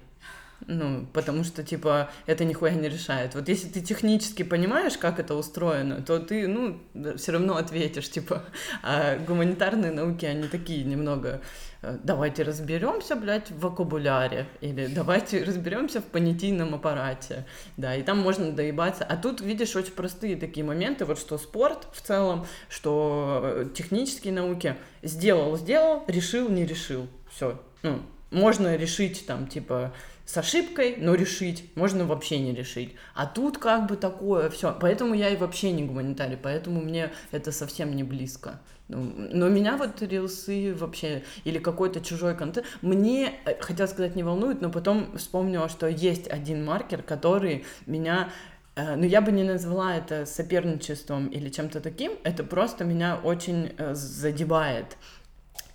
Ну, 0.67 1.07
потому 1.15 1.45
что, 1.45 1.63
типа, 1.63 2.11
это 2.27 2.45
нихуя 2.45 2.73
не 2.73 2.91
решает. 2.91 3.35
Вот 3.35 3.49
если 3.49 3.69
ты 3.69 3.81
технически 3.81 4.43
понимаешь, 4.43 4.99
как 4.99 5.19
это 5.19 5.35
устроено, 5.35 6.03
то 6.03 6.19
ты, 6.19 6.47
ну, 6.47 6.83
все 7.17 7.33
равно 7.33 7.57
ответишь, 7.57 8.11
типа. 8.11 8.45
А 8.83 9.17
гуманитарные 9.17 9.93
науки, 9.93 10.27
они 10.27 10.47
такие 10.47 10.85
немного 10.85 11.41
давайте 11.83 12.43
разберемся, 12.43 13.17
блядь, 13.17 13.51
в 13.51 13.61
вокабуляре, 13.61 14.47
или 14.61 14.87
давайте 14.87 15.45
разберемся 15.45 16.01
в 16.01 16.05
понятийном 16.05 16.75
аппарате, 16.75 17.47
да, 17.77 17.95
и 17.95 18.03
там 18.03 18.19
можно 18.19 18.53
доебаться. 18.53 19.05
А 19.05 19.17
тут, 19.17 19.41
видишь, 19.41 19.77
очень 19.77 19.93
простые 19.93 20.37
такие 20.37 20.65
моменты, 20.65 21.05
вот 21.05 21.19
что 21.19 21.39
спорт 21.39 21.87
в 21.93 22.01
целом, 22.01 22.47
что 22.69 23.41
э, 23.43 23.67
технические 23.75 24.33
науки, 24.33 24.77
сделал, 25.03 25.57
сделал, 25.57 26.05
решил, 26.09 26.49
не 26.49 26.67
решил, 26.67 27.07
все, 27.31 27.61
ну, 27.83 28.03
можно 28.31 28.77
решить 28.77 29.27
там, 29.27 29.47
типа, 29.47 29.93
с 30.29 30.37
ошибкой, 30.37 30.97
но 30.99 31.15
решить, 31.15 31.75
можно 31.75 32.05
вообще 32.05 32.39
не 32.39 32.55
решить. 32.55 32.95
А 33.15 33.25
тут 33.25 33.57
как 33.57 33.87
бы 33.87 33.97
такое 33.97 34.51
все. 34.51 34.77
Поэтому 34.79 35.15
я 35.15 35.31
и 35.31 35.37
вообще 35.37 35.73
не 35.73 35.85
гуманитарий, 35.85 36.37
поэтому 36.37 36.83
мне 36.83 37.11
это 37.31 37.51
совсем 37.51 37.97
не 37.97 38.03
близко. 38.03 38.61
Ну, 38.89 39.11
но 39.17 39.49
меня 39.49 39.77
вот 39.77 40.03
рилсы 40.03 40.75
вообще 40.75 41.23
или 41.45 41.59
какой-то 41.59 42.01
чужой 42.01 42.35
контент, 42.35 42.67
мне, 42.83 43.35
э, 43.45 43.61
хотел 43.61 43.87
сказать, 43.89 44.17
не 44.17 44.23
волнует, 44.23 44.61
но 44.61 44.71
потом 44.71 45.17
вспомнила, 45.17 45.69
что 45.69 45.87
есть 45.87 46.29
один 46.29 46.65
маркер, 46.65 47.03
который 47.03 47.65
меня 47.87 48.31
э, 48.77 48.97
ну, 48.97 49.05
я 49.05 49.21
бы 49.21 49.31
не 49.31 49.45
назвала 49.45 49.97
это 49.97 50.25
соперничеством 50.25 51.29
или 51.29 51.51
чем-то 51.51 51.81
таким, 51.81 52.13
это 52.23 52.45
просто 52.45 52.85
меня 52.85 53.19
очень 53.23 53.73
э, 53.77 53.95
задевает, 53.95 54.97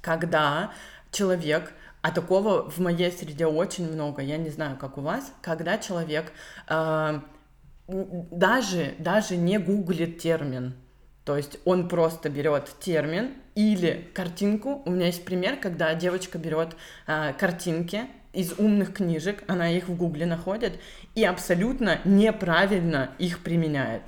когда 0.01 0.71
человек 1.11 1.73
а 2.03 2.11
такого 2.11 2.69
в 2.69 2.79
моей 2.79 3.11
среде 3.11 3.45
очень 3.45 3.89
много. 3.91 4.21
Я 4.21 4.35
не 4.37 4.49
знаю, 4.49 4.77
как 4.77 4.97
у 4.97 5.01
вас, 5.01 5.33
когда 5.41 5.77
человек 5.77 6.33
э, 6.67 7.19
даже, 7.87 8.93
даже 8.99 9.37
не 9.37 9.57
гуглит 9.57 10.19
термин. 10.19 10.73
То 11.23 11.37
есть 11.37 11.59
он 11.63 11.87
просто 11.87 12.29
берет 12.29 12.69
термин 12.81 13.31
или 13.55 14.05
картинку. 14.13 14.81
У 14.85 14.91
меня 14.91 15.05
есть 15.05 15.23
пример, 15.23 15.55
когда 15.55 15.95
девочка 15.95 16.37
берет 16.37 16.75
э, 17.07 17.31
картинки 17.39 18.01
из 18.33 18.51
умных 18.59 18.95
книжек, 18.95 19.41
она 19.47 19.69
их 19.69 19.87
в 19.87 19.95
гугле 19.95 20.25
находит 20.25 20.81
и 21.15 21.23
абсолютно 21.23 21.99
неправильно 22.03 23.11
их 23.17 23.39
применяет. 23.39 24.03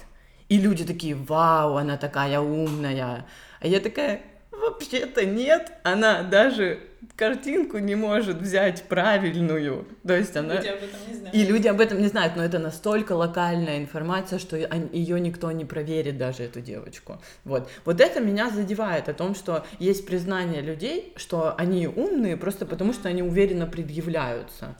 И 0.49 0.57
люди 0.57 0.83
такие, 0.83 1.15
вау, 1.15 1.77
она 1.77 1.95
такая 1.95 2.41
умная. 2.41 3.25
А 3.61 3.67
я 3.67 3.79
такая, 3.79 4.21
вообще-то 4.51 5.25
нет, 5.25 5.71
она 5.83 6.23
даже 6.23 6.81
картинку 7.15 7.77
не 7.77 7.95
может 7.95 8.37
взять 8.37 8.83
правильную. 8.83 9.87
То 10.05 10.15
есть 10.15 10.35
она... 10.35 10.55
Люди 10.55 10.67
об 10.67 10.83
этом 10.83 10.99
не 11.07 11.13
знают. 11.15 11.35
И 11.35 11.45
люди 11.45 11.67
об 11.67 11.79
этом 11.79 12.01
не 12.01 12.07
знают, 12.07 12.35
но 12.35 12.43
это 12.43 12.59
настолько 12.59 13.13
локальная 13.13 13.77
информация, 13.77 14.39
что 14.39 14.57
ее 14.57 15.19
никто 15.19 15.51
не 15.51 15.65
проверит, 15.65 16.17
даже 16.17 16.43
эту 16.43 16.61
девочку. 16.61 17.21
Вот. 17.43 17.69
Вот 17.85 18.01
это 18.01 18.19
меня 18.19 18.49
задевает 18.49 19.09
о 19.09 19.13
том, 19.13 19.35
что 19.35 19.65
есть 19.79 20.05
признание 20.05 20.61
людей, 20.61 21.13
что 21.15 21.55
они 21.57 21.87
умные 21.87 22.37
просто 22.37 22.65
потому, 22.65 22.93
что 22.93 23.07
они 23.09 23.23
уверенно 23.23 23.65
предъявляются. 23.65 24.75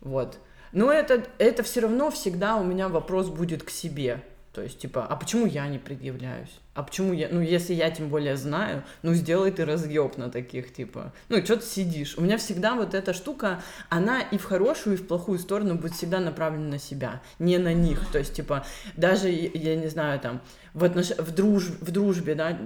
Вот. 0.00 0.38
Но 0.72 0.92
это, 0.92 1.24
это 1.38 1.62
все 1.64 1.80
равно 1.80 2.10
всегда 2.10 2.56
у 2.56 2.64
меня 2.64 2.88
вопрос 2.88 3.28
будет 3.28 3.64
к 3.64 3.70
себе. 3.70 4.22
То 4.52 4.62
есть, 4.62 4.80
типа, 4.80 5.06
а 5.06 5.14
почему 5.14 5.46
я 5.46 5.68
не 5.68 5.78
предъявляюсь? 5.78 6.50
А 6.74 6.82
почему 6.82 7.12
я, 7.12 7.28
ну, 7.30 7.40
если 7.40 7.72
я 7.72 7.88
тем 7.90 8.08
более 8.08 8.36
знаю, 8.36 8.82
ну, 9.02 9.14
сделай 9.14 9.52
ты 9.52 9.64
разъеб 9.64 10.16
на 10.16 10.28
таких, 10.28 10.74
типа, 10.74 11.12
ну, 11.28 11.44
что 11.44 11.56
ты 11.56 11.64
сидишь? 11.64 12.18
У 12.18 12.22
меня 12.22 12.36
всегда 12.36 12.74
вот 12.74 12.94
эта 12.94 13.12
штука, 13.12 13.62
она 13.90 14.20
и 14.20 14.38
в 14.38 14.44
хорошую, 14.44 14.94
и 14.94 14.98
в 14.98 15.06
плохую 15.06 15.38
сторону 15.38 15.76
будет 15.76 15.92
всегда 15.92 16.18
направлена 16.18 16.68
на 16.68 16.78
себя, 16.78 17.22
не 17.38 17.58
на 17.58 17.72
них. 17.72 18.10
То 18.10 18.18
есть, 18.18 18.34
типа, 18.34 18.66
даже, 18.96 19.28
я 19.28 19.76
не 19.76 19.86
знаю, 19.86 20.18
там, 20.18 20.40
в, 20.74 20.82
отнош... 20.82 21.10
в, 21.10 21.32
друж... 21.32 21.66
в 21.80 21.90
дружбе, 21.92 22.34
да, 22.34 22.58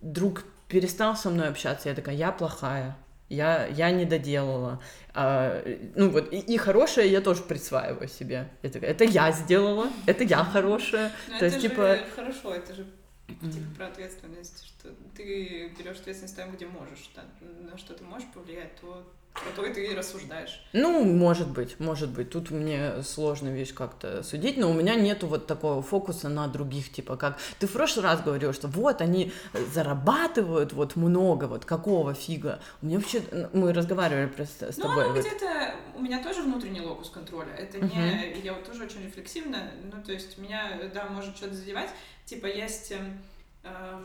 друг 0.00 0.44
перестал 0.68 1.16
со 1.16 1.28
мной 1.28 1.48
общаться, 1.48 1.90
я 1.90 1.94
такая, 1.94 2.14
я 2.14 2.32
плохая, 2.32 2.96
я, 3.28 3.66
я 3.66 3.90
не 3.90 4.04
доделала. 4.04 4.82
А, 5.14 5.62
ну 5.94 6.10
вот, 6.10 6.32
и, 6.32 6.38
и 6.38 6.56
хорошее 6.56 7.10
я 7.10 7.20
тоже 7.20 7.42
присваиваю 7.42 8.08
себе. 8.08 8.48
Это, 8.62 8.78
это 8.78 9.04
я 9.04 9.32
сделала, 9.32 9.88
это 10.06 10.24
я 10.24 10.44
хорошая. 10.44 11.12
Но 11.28 11.38
То 11.38 11.46
это 11.46 11.56
есть, 11.56 11.62
же 11.62 11.68
типа... 11.68 11.98
хорошо, 12.14 12.54
это 12.54 12.74
же 12.74 12.86
типа 13.26 13.74
про 13.76 13.86
ответственность, 13.88 14.66
что 14.66 14.90
ты 15.16 15.72
берешь 15.78 15.98
ответственность 15.98 16.36
там, 16.36 16.52
где 16.52 16.66
можешь, 16.66 17.10
да, 17.14 17.24
на 17.70 17.76
что 17.76 17.94
ты 17.94 18.04
можешь 18.04 18.28
повлиять, 18.32 18.76
то 18.80 19.04
про 19.42 19.50
то 19.54 19.64
и 19.66 19.72
ты 19.72 19.94
рассуждаешь. 19.94 20.60
Ну, 20.72 21.04
может 21.04 21.48
быть, 21.48 21.78
может 21.78 22.10
быть. 22.10 22.30
Тут 22.30 22.50
мне 22.50 23.02
сложно 23.02 23.48
вещь 23.48 23.74
как-то 23.74 24.22
судить, 24.22 24.56
но 24.56 24.70
у 24.70 24.74
меня 24.74 24.94
нету 24.94 25.26
вот 25.26 25.46
такого 25.46 25.82
фокуса 25.82 26.28
на 26.28 26.46
других, 26.48 26.92
типа 26.92 27.16
как... 27.16 27.38
Ты 27.58 27.66
в 27.66 27.72
прошлый 27.72 28.04
раз 28.04 28.22
говорил, 28.22 28.52
что 28.52 28.68
вот 28.68 29.00
они 29.00 29.32
зарабатывают 29.72 30.72
вот 30.72 30.96
много, 30.96 31.44
вот 31.44 31.64
какого 31.64 32.14
фига. 32.14 32.60
У 32.82 32.86
меня 32.86 32.98
вообще... 32.98 33.22
Мы 33.52 33.72
разговаривали 33.72 34.26
просто 34.26 34.72
с 34.72 34.76
ну, 34.76 34.84
тобой. 34.84 35.08
Ну, 35.08 35.14
вот. 35.14 35.20
где-то... 35.20 35.74
У 35.96 36.02
меня 36.02 36.22
тоже 36.22 36.42
внутренний 36.42 36.80
локус 36.80 37.10
контроля. 37.10 37.52
Это 37.56 37.78
не... 37.78 37.88
Uh-huh. 37.88 38.42
Я 38.42 38.54
вот 38.54 38.64
тоже 38.64 38.84
очень 38.84 39.02
рефлексивна. 39.04 39.70
Ну, 39.84 40.02
то 40.02 40.12
есть 40.12 40.38
меня, 40.38 40.72
да, 40.92 41.06
может 41.06 41.36
что-то 41.36 41.54
задевать. 41.54 41.90
Типа 42.26 42.46
есть... 42.46 42.92
Эм, 42.92 43.20
Э, 43.66 43.98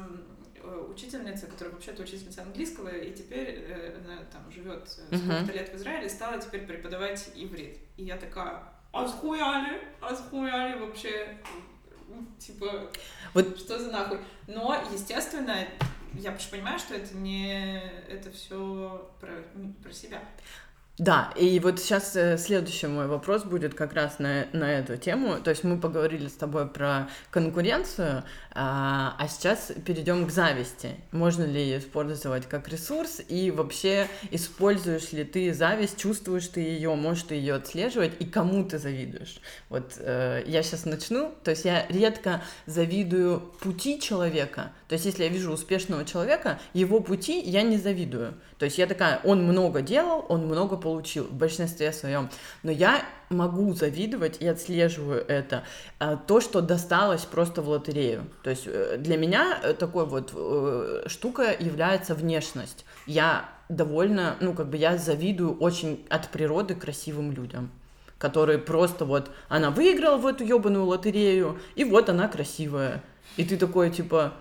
учительница, 0.89 1.47
которая 1.47 1.73
вообще-то 1.73 2.03
учительница 2.03 2.41
английского, 2.43 2.89
и 2.89 3.13
теперь 3.13 3.65
э, 3.67 3.97
она 4.03 4.17
там 4.31 4.51
живет 4.51 4.83
uh-huh. 4.83 5.17
сколько-то 5.17 5.53
лет 5.53 5.69
в 5.69 5.75
Израиле, 5.75 6.09
стала 6.09 6.39
теперь 6.39 6.65
преподавать 6.65 7.29
иврит. 7.35 7.77
И 7.97 8.03
я 8.03 8.17
такая, 8.17 8.63
а 8.91 9.07
схуяли, 9.07 9.81
а 10.01 10.15
схуяли 10.15 10.79
вообще, 10.79 11.37
типа, 12.39 12.89
вот. 13.33 13.57
что 13.59 13.79
за 13.79 13.91
нахуй. 13.91 14.19
Но, 14.47 14.75
естественно, 14.91 15.55
я 16.13 16.37
понимаю, 16.51 16.77
что 16.79 16.95
это 16.95 17.15
не, 17.15 17.81
это 18.09 18.31
все 18.31 19.09
про, 19.19 19.31
про 19.83 19.93
себя. 19.93 20.21
Да, 20.97 21.33
и 21.35 21.59
вот 21.59 21.79
сейчас 21.79 22.15
э, 22.15 22.37
следующий 22.37 22.85
мой 22.85 23.07
вопрос 23.07 23.43
будет 23.43 23.73
как 23.73 23.93
раз 23.93 24.19
на, 24.19 24.45
на 24.53 24.71
эту 24.71 24.97
тему. 24.97 25.41
То 25.41 25.49
есть 25.49 25.63
мы 25.63 25.79
поговорили 25.79 26.27
с 26.27 26.33
тобой 26.33 26.67
про 26.67 27.09
конкуренцию, 27.31 28.23
а, 28.53 29.15
а 29.17 29.27
сейчас 29.27 29.71
перейдем 29.85 30.27
к 30.27 30.31
зависти. 30.31 30.95
Можно 31.11 31.43
ли 31.43 31.61
ее 31.61 31.79
использовать 31.79 32.47
как 32.47 32.67
ресурс 32.67 33.21
и 33.27 33.49
вообще 33.49 34.07
используешь 34.29 35.13
ли 35.13 35.23
ты 35.23 35.53
зависть, 35.53 35.97
чувствуешь 35.97 36.47
ты 36.47 36.59
ее, 36.59 36.93
можешь 36.95 37.23
ты 37.23 37.35
ее 37.35 37.55
отслеживать 37.55 38.11
и 38.19 38.25
кому 38.25 38.65
ты 38.65 38.77
завидуешь? 38.77 39.39
Вот 39.69 39.93
э, 39.97 40.43
я 40.45 40.63
сейчас 40.63 40.85
начну. 40.85 41.33
То 41.43 41.51
есть 41.51 41.63
я 41.63 41.85
редко 41.87 42.41
завидую 42.65 43.39
пути 43.61 44.01
человека. 44.01 44.73
То 44.89 44.93
есть 44.93 45.05
если 45.05 45.23
я 45.23 45.29
вижу 45.29 45.51
успешного 45.51 46.03
человека, 46.03 46.59
его 46.73 46.99
пути 46.99 47.39
я 47.39 47.61
не 47.61 47.77
завидую. 47.77 48.33
То 48.57 48.65
есть 48.65 48.77
я 48.77 48.85
такая, 48.85 49.21
он 49.23 49.43
много 49.43 49.81
делал, 49.81 50.25
он 50.27 50.45
много 50.45 50.75
получил 50.75 51.23
в 51.23 51.33
большинстве 51.33 51.93
своем. 51.93 52.29
Но 52.63 52.71
я 52.71 53.01
могу 53.31 53.73
завидовать 53.73 54.37
и 54.41 54.47
отслеживаю 54.47 55.25
это. 55.27 55.63
А, 55.99 56.15
то, 56.15 56.41
что 56.41 56.61
досталось 56.61 57.25
просто 57.25 57.61
в 57.61 57.69
лотерею. 57.69 58.23
То 58.43 58.49
есть 58.49 58.63
э, 58.65 58.97
для 58.97 59.17
меня 59.17 59.59
э, 59.63 59.73
такой 59.73 60.05
вот 60.05 60.31
э, 60.35 61.03
штука 61.07 61.55
является 61.57 62.13
внешность. 62.13 62.85
Я 63.07 63.49
довольно, 63.69 64.35
ну 64.41 64.53
как 64.53 64.69
бы 64.69 64.77
я 64.77 64.97
завидую 64.97 65.57
очень 65.57 66.05
от 66.09 66.29
природы 66.29 66.75
красивым 66.75 67.31
людям 67.31 67.71
которые 68.17 68.59
просто 68.59 69.03
вот, 69.03 69.31
она 69.49 69.71
выиграла 69.71 70.17
в 70.17 70.27
эту 70.27 70.43
ебаную 70.43 70.85
лотерею, 70.85 71.59
и 71.73 71.83
вот 71.83 72.07
она 72.07 72.27
красивая. 72.27 73.03
И 73.35 73.43
ты 73.43 73.57
такой, 73.57 73.89
типа, 73.89 74.33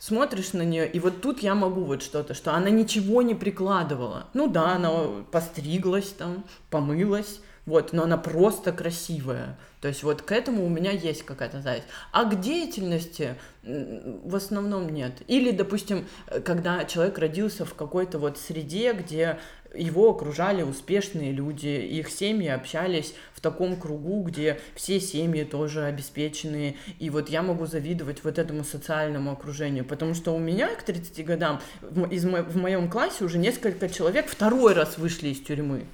смотришь 0.00 0.52
на 0.52 0.62
нее, 0.62 0.90
и 0.90 0.98
вот 0.98 1.20
тут 1.20 1.40
я 1.40 1.54
могу 1.54 1.84
вот 1.84 2.02
что-то, 2.02 2.34
что 2.34 2.54
она 2.54 2.70
ничего 2.70 3.22
не 3.22 3.36
прикладывала. 3.36 4.26
Ну 4.34 4.48
да, 4.48 4.74
она 4.74 4.90
постриглась 5.30 6.08
там, 6.08 6.44
помылась, 6.70 7.40
вот, 7.66 7.92
но 7.92 8.04
она 8.04 8.16
просто 8.16 8.72
красивая. 8.72 9.56
То 9.80 9.88
есть 9.88 10.02
вот 10.02 10.22
к 10.22 10.32
этому 10.32 10.64
у 10.64 10.68
меня 10.68 10.90
есть 10.90 11.22
какая-то 11.24 11.62
зависть. 11.62 11.86
А 12.12 12.24
к 12.24 12.40
деятельности 12.40 13.36
в 13.62 14.34
основном 14.34 14.88
нет. 14.90 15.22
Или, 15.26 15.52
допустим, 15.52 16.06
когда 16.44 16.84
человек 16.84 17.18
родился 17.18 17.64
в 17.64 17.74
какой-то 17.74 18.18
вот 18.18 18.38
среде, 18.38 18.92
где 18.92 19.38
его 19.74 20.10
окружали 20.10 20.62
успешные 20.62 21.32
люди, 21.32 21.68
их 21.68 22.10
семьи 22.10 22.48
общались 22.48 23.14
в 23.32 23.40
таком 23.40 23.76
кругу, 23.76 24.22
где 24.22 24.60
все 24.74 25.00
семьи 25.00 25.44
тоже 25.44 25.84
обеспеченные, 25.84 26.76
и 26.98 27.08
вот 27.08 27.28
я 27.28 27.42
могу 27.42 27.66
завидовать 27.66 28.24
вот 28.24 28.38
этому 28.38 28.64
социальному 28.64 29.30
окружению, 29.30 29.84
потому 29.84 30.14
что 30.14 30.34
у 30.34 30.38
меня 30.38 30.74
к 30.74 30.82
30 30.82 31.24
годам 31.24 31.60
в, 31.80 32.08
из, 32.08 32.24
в 32.24 32.56
моем 32.56 32.90
классе 32.90 33.24
уже 33.24 33.38
несколько 33.38 33.88
человек 33.88 34.26
второй 34.28 34.74
раз 34.74 34.98
вышли 34.98 35.28
из 35.28 35.40
тюрьмы. 35.40 35.86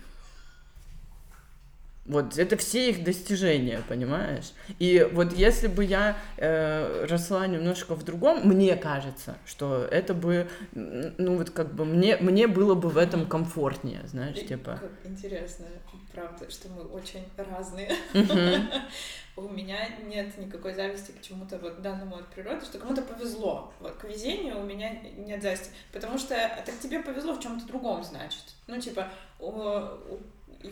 Вот 2.06 2.38
это 2.38 2.56
все 2.56 2.90
их 2.90 3.04
достижения, 3.04 3.82
понимаешь? 3.88 4.52
И 4.78 5.08
вот 5.12 5.32
если 5.32 5.66
бы 5.66 5.84
я 5.84 6.16
э, 6.36 7.06
росла 7.06 7.46
немножко 7.46 7.94
в 7.94 8.04
другом, 8.04 8.40
мне 8.44 8.76
кажется, 8.76 9.36
что 9.44 9.84
это 9.90 10.14
бы, 10.14 10.48
ну 10.72 11.36
вот 11.36 11.50
как 11.50 11.74
бы 11.74 11.84
мне 11.84 12.16
мне 12.18 12.46
было 12.46 12.74
бы 12.74 12.88
в 12.88 12.98
этом 12.98 13.26
комфортнее, 13.26 14.00
знаешь, 14.06 14.38
И 14.38 14.46
типа. 14.46 14.78
Как 14.80 15.10
интересно, 15.10 15.66
правда, 16.16 16.50
что 16.50 16.68
мы 16.70 16.82
очень 16.82 17.24
разные. 17.36 17.92
У 19.36 19.42
меня 19.42 19.88
нет 20.06 20.38
никакой 20.38 20.72
зависти 20.72 21.12
к 21.12 21.20
чему-то 21.20 21.58
вот 21.58 21.82
данному 21.82 22.16
от 22.16 22.26
природы, 22.28 22.64
что 22.64 22.78
кому-то 22.78 23.02
повезло. 23.02 23.70
Вот 23.80 23.96
к 23.96 24.04
везению 24.04 24.60
у 24.60 24.64
меня 24.64 24.98
нет 25.18 25.42
зависти, 25.42 25.68
потому 25.92 26.16
что 26.16 26.34
так 26.64 26.78
тебе 26.80 27.00
повезло 27.00 27.34
в 27.34 27.40
чем-то 27.40 27.66
другом, 27.66 28.02
значит. 28.02 28.44
Ну 28.66 28.80
типа 28.80 29.08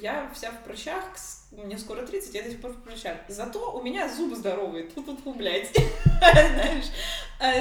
я 0.01 0.31
вся 0.35 0.51
в 0.51 0.65
прыщах, 0.65 1.05
мне 1.53 1.79
скоро 1.79 2.07
30, 2.07 2.35
я 2.35 2.43
до 2.43 2.51
сих 2.51 2.61
пор 2.61 2.73
в 2.73 2.83
прыщах. 2.83 3.17
Зато 3.29 3.73
у 3.73 3.83
меня 3.83 4.09
зубы 4.09 4.37
здоровые, 4.37 4.85
тут 4.85 5.07
тут 5.07 5.37
блядь, 5.37 5.71
знаешь. 6.19 6.87
А, 7.41 7.53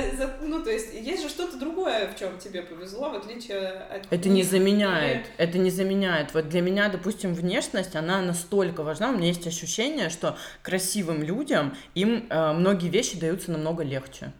ну, 0.42 0.64
то 0.64 0.72
есть, 0.72 0.94
есть 0.94 1.24
же 1.24 1.30
что-то 1.30 1.58
другое, 1.58 2.12
в 2.12 2.18
чем 2.18 2.38
тебе 2.40 2.62
повезло, 2.62 3.10
в 3.10 3.16
отличие 3.16 3.68
от... 3.68 4.12
Это 4.12 4.30
не 4.30 4.44
заменяет, 4.44 5.28
это 5.38 5.58
не 5.58 5.70
заменяет. 5.70 6.34
Вот 6.34 6.50
для 6.50 6.62
меня, 6.62 6.90
допустим, 6.90 7.34
внешность, 7.34 7.96
она 7.96 8.22
настолько 8.22 8.84
важна, 8.84 9.10
у 9.10 9.14
меня 9.14 9.28
есть 9.28 9.46
ощущение, 9.48 10.10
что 10.10 10.38
красивым 10.62 11.24
людям 11.24 11.76
им 11.96 12.28
э, 12.30 12.54
многие 12.54 12.90
вещи 12.90 13.20
даются 13.20 13.52
намного 13.52 13.84
легче 13.84 14.32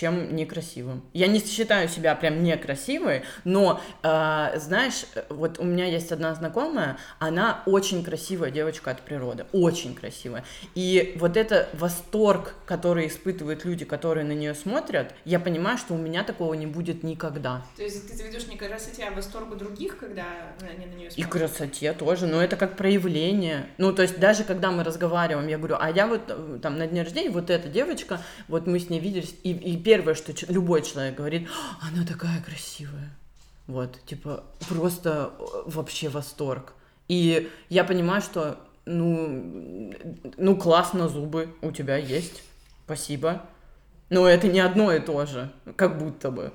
чем 0.00 0.34
некрасивым. 0.34 1.02
Я 1.12 1.26
не 1.26 1.40
считаю 1.40 1.88
себя 1.88 2.14
прям 2.14 2.42
некрасивой, 2.42 3.22
но, 3.44 3.80
э, 4.02 4.58
знаешь, 4.58 5.04
вот 5.28 5.58
у 5.58 5.64
меня 5.64 5.84
есть 5.84 6.10
одна 6.10 6.34
знакомая, 6.34 6.96
она 7.18 7.62
очень 7.66 8.02
красивая 8.02 8.50
девочка 8.50 8.92
от 8.92 9.02
природы, 9.02 9.44
очень 9.52 9.94
красивая. 9.94 10.44
И 10.74 11.16
вот 11.20 11.36
это 11.36 11.68
восторг, 11.74 12.54
который 12.64 13.08
испытывают 13.08 13.66
люди, 13.66 13.84
которые 13.84 14.24
на 14.24 14.32
нее 14.32 14.54
смотрят, 14.54 15.12
я 15.26 15.38
понимаю, 15.38 15.76
что 15.76 15.92
у 15.92 15.98
меня 15.98 16.24
такого 16.24 16.54
не 16.54 16.66
будет 16.66 17.02
никогда. 17.02 17.62
То 17.76 17.82
есть 17.82 18.08
ты 18.08 18.16
заведешь 18.16 18.46
не 18.46 18.56
красоте, 18.56 19.04
а 19.04 19.10
восторгу 19.10 19.54
других, 19.54 19.98
когда 19.98 20.24
они 20.60 20.86
на 20.86 20.94
нее 20.94 21.10
смотрят? 21.10 21.18
И 21.18 21.22
красоте 21.30 21.92
тоже, 21.92 22.26
но 22.26 22.42
это 22.42 22.56
как 22.56 22.76
проявление. 22.76 23.66
Ну, 23.76 23.92
то 23.92 24.00
есть 24.02 24.18
даже 24.18 24.44
когда 24.44 24.70
мы 24.70 24.82
разговариваем, 24.82 25.46
я 25.48 25.58
говорю, 25.58 25.76
а 25.78 25.90
я 25.90 26.06
вот 26.06 26.22
э, 26.28 26.58
там 26.62 26.78
на 26.78 26.86
дне 26.86 27.02
рождения, 27.02 27.30
вот 27.30 27.50
эта 27.50 27.68
девочка, 27.68 28.22
вот 28.48 28.66
мы 28.66 28.78
с 28.80 28.88
ней 28.88 29.00
виделись, 29.00 29.34
и, 29.42 29.52
и 29.52 29.76
первое, 29.90 30.14
что 30.14 30.32
любой 30.46 30.82
человек 30.82 31.16
говорит, 31.16 31.48
она 31.80 32.06
такая 32.06 32.40
красивая. 32.40 33.10
Вот, 33.66 33.98
типа, 34.06 34.44
просто 34.68 35.32
э, 35.36 35.42
вообще 35.66 36.08
восторг. 36.08 36.74
И 37.08 37.50
я 37.68 37.82
понимаю, 37.82 38.22
что, 38.22 38.60
ну, 38.84 39.92
ну, 40.36 40.56
классно, 40.56 41.08
зубы 41.08 41.52
у 41.60 41.72
тебя 41.72 41.96
есть, 41.96 42.44
спасибо. 42.84 43.42
Но 44.10 44.28
это 44.28 44.46
не 44.46 44.60
одно 44.60 44.92
и 44.92 45.00
то 45.00 45.26
же, 45.26 45.50
как 45.74 45.98
будто 45.98 46.30
бы. 46.30 46.52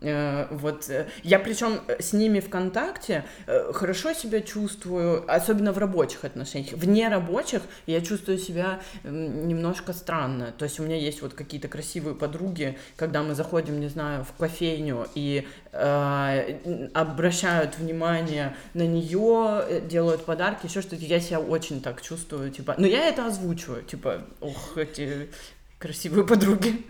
Э, 0.00 0.46
вот 0.50 0.88
э, 0.90 1.06
я 1.22 1.38
причем 1.38 1.80
с 1.98 2.12
ними 2.12 2.40
в 2.40 2.50
контакте 2.50 3.24
э, 3.46 3.72
хорошо 3.72 4.12
себя 4.12 4.40
чувствую, 4.40 5.24
особенно 5.32 5.72
в 5.72 5.78
рабочих 5.78 6.24
отношениях. 6.24 6.72
Вне 6.72 7.08
рабочих 7.08 7.62
я 7.86 8.00
чувствую 8.00 8.38
себя 8.38 8.80
немножко 9.04 9.92
странно. 9.92 10.52
То 10.56 10.64
есть 10.64 10.78
у 10.80 10.82
меня 10.82 10.96
есть 10.96 11.22
вот 11.22 11.34
какие-то 11.34 11.68
красивые 11.68 12.14
подруги, 12.14 12.78
когда 12.96 13.22
мы 13.22 13.34
заходим, 13.34 13.80
не 13.80 13.88
знаю, 13.88 14.24
в 14.24 14.32
кофейню 14.38 15.06
и 15.14 15.46
э, 15.72 16.88
обращают 16.92 17.78
внимание 17.78 18.54
на 18.74 18.86
нее, 18.86 19.82
делают 19.88 20.24
подарки, 20.24 20.66
еще 20.66 20.82
что-то. 20.82 20.96
Я 20.96 21.20
себя 21.20 21.40
очень 21.40 21.80
так 21.80 22.02
чувствую, 22.02 22.50
типа. 22.50 22.74
Но 22.76 22.86
я 22.86 23.08
это 23.08 23.26
озвучиваю, 23.26 23.82
типа, 23.82 24.22
ох, 24.40 24.76
эти 24.76 25.30
красивые 25.78 26.26
подруги. 26.26 26.86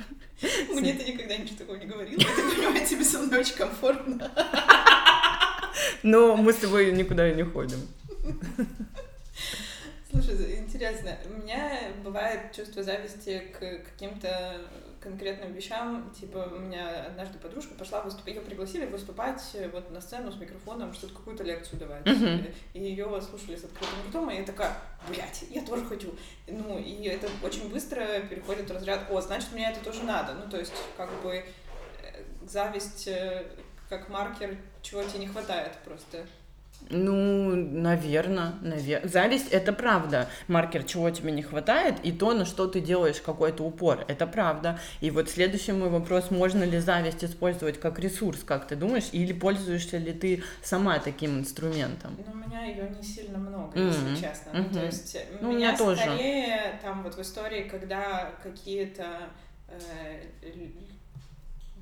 Мне 0.71 0.93
ты 0.95 1.13
никогда 1.13 1.37
ничего 1.37 1.59
такого 1.59 1.77
не 1.77 1.87
говорила. 1.87 2.19
Ты 2.19 2.57
понимаешь, 2.57 2.89
тебе 2.89 3.05
со 3.05 3.19
мной 3.21 3.41
очень 3.41 3.55
комфортно. 3.55 4.31
Но 6.03 6.37
мы 6.37 6.53
с 6.53 6.57
тобой 6.57 6.93
никуда 6.93 7.31
не 7.31 7.43
ходим. 7.43 7.81
Слушай, 10.11 10.59
интересно, 10.59 11.17
у 11.25 11.43
меня 11.43 11.93
бывает 12.05 12.53
чувство 12.55 12.83
зависти 12.83 13.43
к 13.59 13.85
каким-то 13.91 14.61
конкретным 15.07 15.53
вещам. 15.53 16.11
Типа, 16.19 16.51
у 16.53 16.59
меня 16.59 17.05
однажды 17.07 17.39
подружка 17.39 17.75
пошла 17.75 18.03
выступать, 18.03 18.35
ее 18.35 18.41
пригласили 18.41 18.87
выступать 18.87 19.41
вот 19.73 19.91
на 19.91 20.01
сцену 20.01 20.33
с 20.33 20.37
микрофоном, 20.37 20.93
что-то 20.93 21.15
какую-то 21.15 21.45
лекцию 21.45 21.79
давать. 21.79 22.05
Uh-huh. 22.05 22.55
И 22.75 22.81
ее 22.81 23.23
слушали 23.23 23.57
с 23.57 23.65
открытым 23.65 23.99
ртом, 24.09 24.31
и 24.31 24.37
я 24.37 24.45
такая, 24.45 24.77
блядь, 25.09 25.45
я 25.51 25.63
тоже 25.63 25.85
хочу. 25.85 26.15
Ну, 26.49 26.79
и 26.79 27.05
это 27.05 27.29
очень 27.43 27.71
быстро 27.71 28.05
переходит 28.29 28.69
в 28.69 28.75
разряд, 28.75 29.09
о, 29.11 29.21
значит, 29.21 29.53
мне 29.53 29.71
это 29.71 29.83
тоже 29.85 30.03
надо. 30.03 30.35
Ну, 30.35 30.51
то 30.51 30.59
есть, 30.59 30.75
как 30.97 31.11
бы, 31.23 31.35
э, 31.37 31.45
зависть 32.49 33.07
э, 33.07 33.47
как 33.89 34.09
маркер, 34.09 34.57
чего 34.83 35.05
тебе 35.05 35.21
не 35.21 35.29
хватает 35.29 35.73
просто. 35.85 36.27
Ну, 36.89 37.55
наверное, 37.55 38.55
наверное. 38.63 39.09
Зависть— 39.09 39.49
это 39.51 39.73
правда. 39.73 40.29
Маркер, 40.47 40.85
чего 40.85 41.11
тебе 41.11 41.33
не 41.33 41.43
хватает, 41.43 41.97
и 42.05 42.13
то, 42.13 42.33
на 42.33 42.45
что 42.45 42.67
ты 42.67 42.81
делаешь 42.81 43.21
какой-то 43.21 43.65
упор. 43.65 44.05
Это 44.09 44.27
правда. 44.27 44.79
И 45.01 45.11
вот 45.11 45.29
следующий 45.29 45.73
мой 45.73 45.89
вопрос, 45.89 46.31
можно 46.31 46.63
ли 46.63 46.79
зависть 46.79 47.25
использовать 47.25 47.81
как 47.81 47.99
ресурс, 47.99 48.45
как 48.45 48.69
ты 48.69 48.77
думаешь, 48.77 49.09
или 49.13 49.33
пользуешься 49.33 49.99
ли 49.99 50.13
ты 50.13 50.45
сама 50.63 50.99
таким 50.99 51.41
инструментом? 51.41 52.17
Ну, 52.25 52.33
у 52.33 52.37
меня 52.37 52.65
ее 52.65 52.89
не 52.97 53.03
сильно 53.03 53.39
много, 53.39 53.77
mm-hmm. 53.77 53.87
если 53.87 54.27
честно. 54.27 54.51
Mm-hmm. 54.51 54.69
Ну, 54.69 54.79
то 54.79 54.87
есть 54.87 55.17
ну, 55.41 55.49
меня, 55.49 55.59
меня 55.59 55.77
тоже. 55.77 56.03
скорее 56.03 56.79
там 56.83 57.03
вот 57.03 57.17
в 57.17 57.21
истории, 57.21 57.69
когда 57.69 58.31
какие-то 58.43 59.29
э, 59.69 60.23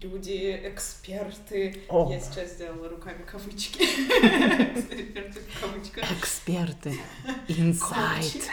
люди, 0.04 0.60
эксперты. 0.64 1.82
О. 1.88 2.10
Я 2.12 2.20
сейчас 2.20 2.52
сделала 2.52 2.88
руками 2.88 3.24
кавычки. 3.24 3.82
Эксперты 3.82 5.40
в 5.40 5.60
кавычках. 5.60 6.12
Эксперты. 6.12 6.94
Инсайт. 7.48 8.50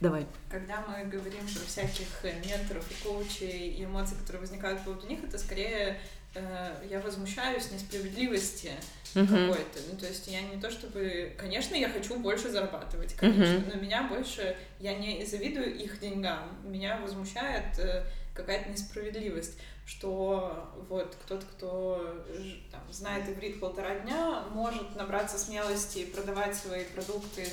Давай. 0.00 0.26
Когда 0.50 0.84
мы 0.86 1.04
говорим 1.04 1.40
про 1.40 1.64
всяких 1.66 2.06
менторов 2.44 2.84
и 2.90 3.02
коучей 3.02 3.70
и 3.70 3.84
эмоции, 3.84 4.16
которые 4.16 4.40
возникают 4.40 4.80
по 4.80 4.86
поводу 4.86 5.06
них, 5.06 5.24
это 5.24 5.38
скорее 5.38 5.98
э, 6.34 6.86
я 6.90 7.00
возмущаюсь 7.00 7.70
несправедливости 7.70 8.72
uh-huh. 9.14 9.26
какой-то. 9.26 9.78
Ну, 9.90 9.96
то 9.96 10.06
есть 10.06 10.26
я 10.26 10.42
не 10.42 10.60
то 10.60 10.70
чтобы... 10.70 11.32
Конечно, 11.38 11.74
я 11.74 11.88
хочу 11.88 12.18
больше 12.18 12.50
зарабатывать, 12.50 13.14
конечно, 13.14 13.42
uh-huh. 13.44 13.74
но 13.74 13.80
меня 13.80 14.02
больше... 14.02 14.56
Я 14.78 14.94
не 14.94 15.24
завидую 15.24 15.74
их 15.74 16.00
деньгам. 16.00 16.50
Меня 16.64 16.98
возмущает 16.98 17.78
э, 17.78 18.04
какая-то 18.34 18.70
несправедливость, 18.70 19.56
что 19.86 20.72
вот 20.88 21.16
кто-то, 21.22 21.46
кто 21.46 22.24
там, 22.70 22.80
знает 22.92 23.28
иврит 23.28 23.60
полтора 23.60 23.94
дня, 24.00 24.44
может 24.50 24.96
набраться 24.96 25.38
смелости 25.38 26.00
и 26.00 26.06
продавать 26.06 26.56
свои 26.56 26.84
продукты 26.84 27.46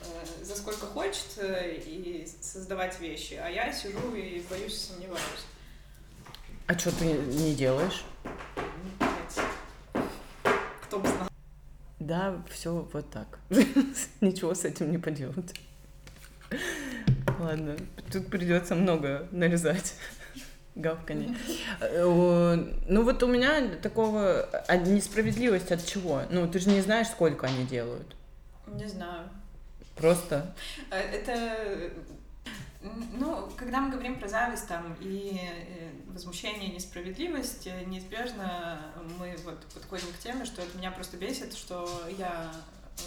э, 0.00 0.44
за 0.44 0.56
сколько 0.56 0.86
хочет 0.86 1.38
э, 1.38 1.76
и 1.76 2.28
создавать 2.40 2.98
вещи, 3.00 3.34
а 3.34 3.48
я 3.48 3.72
сижу 3.72 4.14
и 4.14 4.42
боюсь, 4.48 4.80
сомневаюсь. 4.80 5.22
А 6.66 6.78
что 6.78 6.90
ты 6.98 7.04
не 7.04 7.54
делаешь? 7.54 8.04
Кто 10.84 10.98
бы 10.98 11.08
знал. 11.08 11.28
Да, 11.98 12.42
все 12.50 12.88
вот 12.92 13.10
так. 13.10 13.38
Ничего 14.20 14.54
с 14.54 14.64
этим 14.64 14.90
не 14.90 14.98
поделать. 14.98 15.54
Ладно, 17.38 17.76
тут 18.12 18.28
придется 18.28 18.74
много 18.74 19.28
нарезать 19.30 19.94
гавканье. 20.74 21.36
Э, 21.80 22.56
ну 22.88 23.04
вот 23.04 23.22
у 23.22 23.26
меня 23.26 23.68
такого 23.82 24.42
а 24.68 24.76
несправедливость 24.76 25.72
от 25.72 25.84
чего? 25.84 26.22
Ну 26.30 26.48
ты 26.48 26.58
же 26.58 26.70
не 26.70 26.80
знаешь, 26.80 27.08
сколько 27.08 27.46
они 27.46 27.64
делают. 27.64 28.14
Не 28.66 28.86
знаю. 28.86 29.28
Просто. 29.96 30.54
А, 30.90 30.96
это 30.96 31.92
Ну, 32.82 33.48
когда 33.56 33.80
мы 33.80 33.90
говорим 33.90 34.18
про 34.18 34.28
зависть 34.28 34.68
там 34.68 34.96
и 35.00 35.40
э, 35.40 35.90
возмущение, 36.08 36.70
несправедливость, 36.70 37.66
э, 37.66 37.84
неизбежно 37.84 38.80
мы 39.18 39.36
вот 39.44 39.64
подходим 39.72 40.08
к 40.08 40.18
теме, 40.18 40.44
что 40.44 40.62
это 40.62 40.76
меня 40.76 40.90
просто 40.90 41.16
бесит, 41.16 41.54
что 41.54 41.88
я 42.18 42.52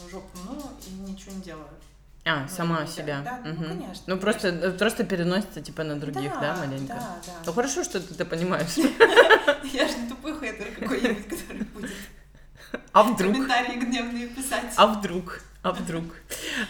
жопу 0.09 0.37
ну 0.45 0.61
и 0.87 1.11
ничего 1.11 1.33
не 1.35 1.41
делаю. 1.41 1.69
А, 2.27 2.41
ну, 2.41 2.47
сама 2.49 2.79
да, 2.81 2.87
себя. 2.87 3.21
Да, 3.23 3.49
угу. 3.49 3.61
ну, 3.61 3.67
конечно. 3.69 4.03
Ну, 4.07 4.17
просто, 4.17 4.49
конечно. 4.51 4.71
просто 4.71 5.03
переносится, 5.03 5.61
типа, 5.61 5.83
на 5.83 5.99
других, 5.99 6.31
да, 6.33 6.55
да 6.55 6.65
маленько? 6.65 6.93
Да, 6.93 7.17
да. 7.25 7.33
Ну, 7.45 7.53
хорошо, 7.53 7.83
что 7.83 7.99
ты 7.99 8.13
это 8.13 8.25
понимаешь. 8.25 8.75
Я 9.73 9.87
же 9.87 9.97
не 9.97 10.09
тупой 10.09 10.39
хейтер 10.39 10.67
какой-нибудь, 10.79 11.27
который 11.27 11.63
будет 11.63 11.91
а 12.91 13.03
вдруг? 13.03 13.33
комментарии 13.33 13.79
гневные 13.79 14.27
писать. 14.27 14.73
А 14.75 14.87
вдруг? 14.87 15.41
А 15.63 15.71
вдруг? 15.71 16.03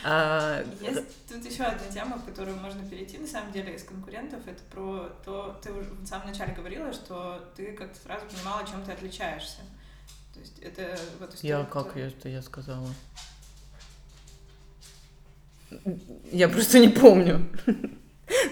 А, 0.04 0.64
Есть 0.82 1.28
тут 1.28 1.46
еще 1.46 1.64
одна 1.64 1.88
тема, 1.92 2.18
в 2.18 2.26
которую 2.26 2.58
можно 2.58 2.84
перейти, 2.88 3.18
на 3.18 3.28
самом 3.28 3.52
деле, 3.52 3.76
из 3.76 3.84
конкурентов. 3.84 4.40
Это 4.48 4.62
про 4.72 5.10
то, 5.24 5.60
ты 5.64 5.72
уже 5.72 5.90
в 5.90 6.06
самом 6.06 6.28
начале 6.28 6.54
говорила, 6.54 6.92
что 6.94 7.52
ты 7.56 7.74
как-то 7.74 8.00
сразу 8.00 8.26
понимала, 8.26 8.66
чем 8.66 8.84
ты 8.84 8.92
отличаешься. 8.92 9.60
То 10.34 10.40
есть 10.40 10.60
это 10.60 11.00
вот 11.20 11.36
Я 11.42 11.64
как 11.66 11.96
я 11.96 12.08
это 12.08 12.30
я 12.30 12.42
сказала? 12.42 12.88
Я 16.32 16.50
просто 16.50 16.80
не 16.80 16.90
помню. 16.90 17.48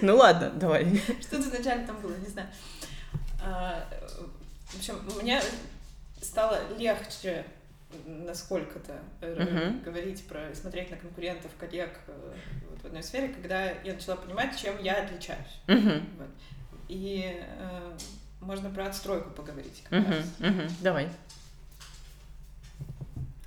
Ну 0.01 0.15
ладно, 0.15 0.51
давай. 0.51 1.01
Что 1.21 1.41
то 1.41 1.49
вначале 1.49 1.85
там 1.85 1.99
было, 2.01 2.15
не 2.15 2.27
знаю. 2.27 2.47
А, 3.41 3.87
в 4.67 4.77
общем, 4.77 4.95
мне 5.21 5.41
стало 6.21 6.59
легче 6.77 7.45
насколько-то 8.05 8.99
uh-huh. 9.21 9.83
говорить 9.83 10.25
про 10.27 10.53
смотреть 10.53 10.91
на 10.91 10.97
конкурентов, 10.97 11.51
коллег 11.59 11.97
э, 12.07 12.33
вот 12.69 12.81
в 12.81 12.85
одной 12.85 13.03
сфере, 13.03 13.29
когда 13.29 13.71
я 13.71 13.93
начала 13.93 14.15
понимать, 14.15 14.59
чем 14.59 14.81
я 14.81 15.03
отличаюсь. 15.03 15.59
Uh-huh. 15.67 16.03
Вот. 16.17 16.29
И 16.87 17.41
э, 17.41 17.97
можно 18.41 18.69
про 18.69 18.87
отстройку 18.87 19.29
поговорить. 19.29 19.83
Uh-huh. 19.91 20.25
Uh-huh. 20.39 20.71
Давай. 20.81 21.09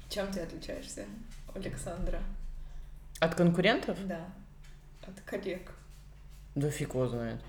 Чем 0.09 0.33
ты 0.33 0.41
отличаешься, 0.41 1.05
Александра? 1.55 2.21
От 3.21 3.35
конкурентов? 3.35 3.97
Да. 4.07 4.21
От 5.07 5.21
коллег. 5.25 5.73
Да 6.55 6.71
фиг 6.71 6.95
его 6.95 7.09
знает. 7.09 7.41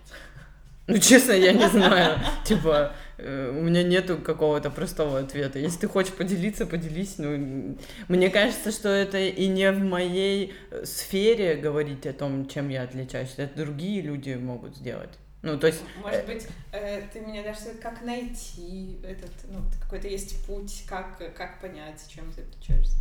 Ну, 0.89 0.97
честно, 0.97 1.33
я 1.33 1.53
не 1.53 1.67
знаю. 1.69 2.19
Типа, 2.43 2.93
э, 3.19 3.53
у 3.55 3.61
меня 3.61 3.83
нету 3.83 4.17
какого-то 4.17 4.71
простого 4.71 5.19
ответа. 5.19 5.59
Если 5.59 5.81
ты 5.81 5.87
хочешь 5.87 6.13
поделиться, 6.13 6.65
поделись. 6.65 7.19
Ну, 7.19 7.77
мне 8.07 8.29
кажется, 8.31 8.71
что 8.71 8.89
это 8.89 9.19
и 9.19 9.47
не 9.47 9.71
в 9.71 9.79
моей 9.83 10.55
э, 10.71 10.85
сфере 10.85 11.57
говорить 11.57 12.07
о 12.07 12.13
том, 12.13 12.47
чем 12.47 12.69
я 12.69 12.81
отличаюсь. 12.81 13.35
Это 13.37 13.55
другие 13.55 14.01
люди 14.01 14.33
могут 14.33 14.77
сделать. 14.77 15.11
Ну, 15.43 15.59
то 15.59 15.67
есть... 15.67 15.81
Может 16.01 16.25
быть, 16.25 16.47
э, 16.71 17.03
ты 17.13 17.21
мне 17.21 17.43
дашь 17.43 17.59
совет, 17.59 17.79
как 17.79 18.01
найти 18.01 18.97
этот, 19.03 19.31
ну, 19.47 19.59
какой-то 19.79 20.07
есть 20.07 20.43
путь, 20.47 20.85
как, 20.87 21.19
как 21.35 21.61
понять, 21.61 22.03
чем 22.09 22.25
ты 22.33 22.41
отличаешься? 22.41 22.97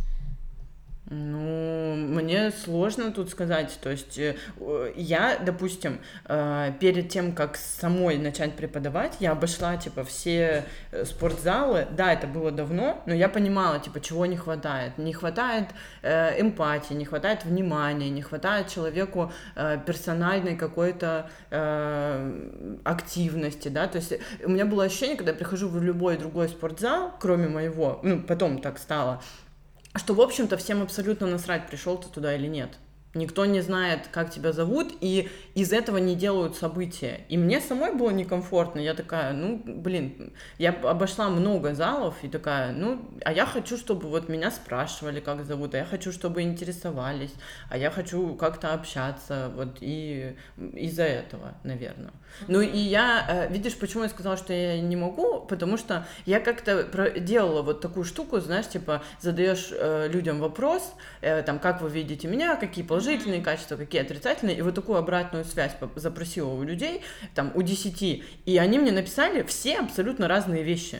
Ну, 1.11 1.95
мне 1.95 2.51
сложно 2.51 3.11
тут 3.11 3.31
сказать. 3.31 3.79
То 3.81 3.89
есть 3.89 4.19
э, 4.19 4.35
я, 4.95 5.39
допустим, 5.39 5.99
э, 6.25 6.71
перед 6.79 7.09
тем, 7.09 7.31
как 7.33 7.57
самой 7.57 8.19
начать 8.19 8.55
преподавать, 8.55 9.17
я 9.19 9.31
обошла, 9.31 9.75
типа, 9.75 10.03
все 10.03 10.65
э, 10.91 11.05
спортзалы. 11.05 11.87
Да, 11.97 12.13
это 12.13 12.27
было 12.27 12.51
давно, 12.51 13.01
но 13.07 13.15
я 13.15 13.27
понимала, 13.27 13.79
типа, 13.79 13.99
чего 14.01 14.27
не 14.27 14.37
хватает. 14.37 14.99
Не 14.99 15.13
хватает 15.13 15.69
эмпатии, 16.03 16.93
не 16.93 17.05
хватает 17.05 17.43
внимания, 17.43 18.09
не 18.09 18.21
хватает 18.21 18.67
человеку 18.67 19.31
персональной 19.55 20.55
какой-то 20.55 21.29
активности, 22.83 23.69
да. 23.69 23.87
То 23.87 23.97
есть 23.97 24.13
у 24.43 24.49
меня 24.49 24.65
было 24.65 24.83
ощущение, 24.85 25.17
когда 25.17 25.31
я 25.31 25.37
прихожу 25.37 25.69
в 25.69 25.81
любой 25.81 26.17
другой 26.17 26.49
спортзал, 26.49 27.13
кроме 27.19 27.47
моего, 27.47 27.99
ну, 28.03 28.21
потом 28.21 28.59
так 28.61 28.77
стало, 28.77 29.21
что, 29.97 30.13
в 30.13 30.21
общем-то, 30.21 30.57
всем 30.57 30.81
абсолютно 30.81 31.27
насрать, 31.27 31.67
пришел 31.67 31.97
ты 31.97 32.09
туда 32.09 32.35
или 32.35 32.47
нет. 32.47 32.77
Никто 33.15 33.45
не 33.45 33.61
знает, 33.61 34.07
как 34.11 34.29
тебя 34.29 34.51
зовут, 34.51 34.93
и 35.01 35.29
из 35.55 35.73
этого 35.73 35.97
не 35.97 36.15
делают 36.15 36.55
события. 36.55 37.21
И 37.27 37.37
мне 37.37 37.59
самой 37.59 37.95
было 37.95 38.11
некомфортно. 38.11 38.79
Я 38.79 38.93
такая, 38.93 39.33
ну, 39.33 39.59
блин, 39.65 40.31
я 40.59 40.69
обошла 40.69 41.29
много 41.29 41.73
залов 41.73 42.15
и 42.21 42.27
такая, 42.27 42.71
ну, 42.71 43.01
а 43.25 43.33
я 43.33 43.47
хочу, 43.47 43.77
чтобы 43.77 44.09
вот 44.09 44.29
меня 44.29 44.51
спрашивали, 44.51 45.21
как 45.21 45.43
зовут, 45.43 45.73
а 45.73 45.79
я 45.79 45.85
хочу, 45.85 46.11
чтобы 46.11 46.43
интересовались, 46.43 47.33
а 47.69 47.79
я 47.79 47.89
хочу 47.89 48.35
как-то 48.35 48.75
общаться, 48.75 49.51
вот, 49.55 49.77
и 49.81 50.35
из-за 50.57 51.03
этого, 51.03 51.55
наверное. 51.63 52.11
Ну, 52.47 52.61
и 52.61 52.77
я, 52.77 53.25
э, 53.27 53.51
видишь, 53.51 53.75
почему 53.75 54.03
я 54.03 54.09
сказала, 54.09 54.37
что 54.37 54.53
я 54.53 54.79
не 54.79 54.95
могу, 54.95 55.41
потому 55.41 55.77
что 55.77 56.05
я 56.27 56.39
как-то 56.39 56.83
делала 57.19 57.63
вот 57.63 57.81
такую 57.81 58.03
штуку, 58.03 58.39
знаешь, 58.39 58.67
типа, 58.67 59.01
задаешь 59.19 59.69
э, 59.71 60.07
людям 60.09 60.39
вопрос, 60.39 60.93
э, 61.21 61.41
там, 61.41 61.57
как 61.57 61.81
вы 61.81 61.89
видите 61.89 62.27
меня, 62.27 62.55
какие 62.55 62.85
положительные 62.99 63.41
качества, 63.41 63.77
какие 63.77 64.01
отрицательные, 64.01 64.57
и 64.57 64.61
вот 64.61 64.75
такую 64.75 64.97
обратную 64.97 65.45
связь 65.45 65.71
запросила 65.95 66.49
у 66.49 66.63
людей, 66.63 67.01
там, 67.33 67.51
у 67.55 67.61
десяти, 67.61 68.23
и 68.45 68.57
они 68.57 68.77
мне 68.77 68.91
написали 68.91 69.41
все 69.43 69.79
абсолютно 69.79 70.27
разные 70.27 70.63
вещи. 70.63 70.99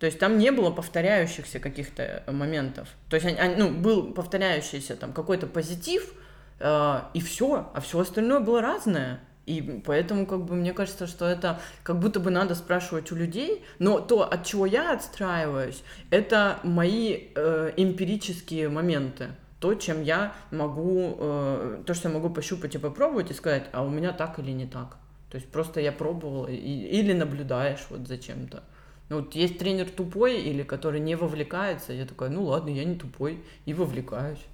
То 0.00 0.06
есть 0.06 0.18
там 0.18 0.38
не 0.38 0.50
было 0.50 0.70
повторяющихся 0.70 1.60
каких-то 1.60 2.24
моментов. 2.26 2.88
То 3.08 3.16
есть, 3.16 3.26
они, 3.26 3.54
ну, 3.56 3.70
был 3.70 4.12
повторяющийся 4.12 4.96
там 4.96 5.12
какой-то 5.12 5.46
позитив, 5.46 6.12
э, 6.58 7.00
и 7.14 7.20
все, 7.20 7.70
а 7.72 7.80
все 7.80 8.00
остальное 8.00 8.40
было 8.40 8.60
разное. 8.60 9.20
И 9.46 9.80
поэтому, 9.86 10.26
как 10.26 10.44
бы, 10.44 10.56
мне 10.56 10.72
кажется, 10.72 11.06
что 11.06 11.26
это 11.26 11.60
как 11.84 12.00
будто 12.00 12.18
бы 12.18 12.30
надо 12.30 12.56
спрашивать 12.56 13.12
у 13.12 13.14
людей, 13.14 13.64
но 13.78 14.00
то, 14.00 14.24
от 14.24 14.44
чего 14.44 14.66
я 14.66 14.92
отстраиваюсь, 14.92 15.82
это 16.10 16.58
мои 16.64 17.28
э, 17.34 17.72
эмпирические 17.76 18.68
моменты 18.68 19.28
то, 19.60 19.74
чем 19.74 20.02
я 20.02 20.34
могу, 20.50 21.16
э, 21.18 21.82
то, 21.86 21.94
что 21.94 22.08
я 22.08 22.14
могу 22.14 22.30
пощупать 22.30 22.74
и 22.74 22.78
попробовать 22.78 23.30
и 23.30 23.34
сказать, 23.34 23.68
а 23.72 23.82
у 23.82 23.88
меня 23.88 24.12
так 24.12 24.38
или 24.38 24.50
не 24.50 24.66
так. 24.66 24.96
То 25.30 25.36
есть 25.36 25.50
просто 25.50 25.80
я 25.80 25.92
пробовала, 25.92 26.46
и, 26.46 26.56
или 26.56 27.12
наблюдаешь 27.12 27.86
вот 27.90 28.06
за 28.06 28.18
чем-то. 28.18 28.62
Ну, 29.08 29.20
вот 29.20 29.34
есть 29.34 29.58
тренер 29.58 29.88
тупой 29.88 30.40
или 30.40 30.62
который 30.62 31.00
не 31.00 31.14
вовлекается, 31.14 31.92
я 31.92 32.06
такая, 32.06 32.28
ну 32.28 32.44
ладно, 32.44 32.70
я 32.70 32.84
не 32.84 32.96
тупой 32.96 33.42
и 33.64 33.72
вовлекаюсь. 33.72 34.44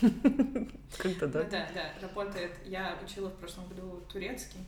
Как-то 0.98 1.26
да. 1.26 1.42
Да, 1.44 1.68
да, 1.74 1.92
работает. 2.00 2.52
Я 2.64 2.96
учила 3.04 3.28
в 3.28 3.34
прошлом 3.34 3.68
году 3.68 4.02
турецкий, 4.12 4.60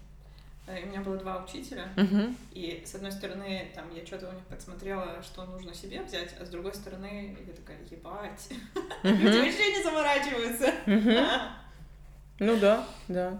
у 0.67 0.87
меня 0.87 1.01
было 1.01 1.17
два 1.17 1.45
учителя, 1.45 1.89
uh-huh. 1.97 2.35
и 2.53 2.83
с 2.87 2.95
одной 2.95 3.11
стороны, 3.11 3.71
там, 3.75 3.85
я 3.95 4.07
что-то 4.07 4.29
у 4.29 4.33
них 4.33 4.45
подсмотрела, 4.47 5.23
что 5.23 5.45
нужно 5.45 5.75
себе 5.75 6.03
взять, 6.03 6.35
а 6.41 6.45
с 6.45 6.51
другой 6.51 6.75
стороны, 6.75 7.37
я 7.47 7.53
такая, 7.53 7.79
ебать, 7.91 8.49
люди 9.03 9.39
вообще 9.39 9.73
не 9.73 9.83
заморачиваются. 9.83 10.73
Ну 12.39 12.57
да, 12.57 12.87
да. 13.09 13.39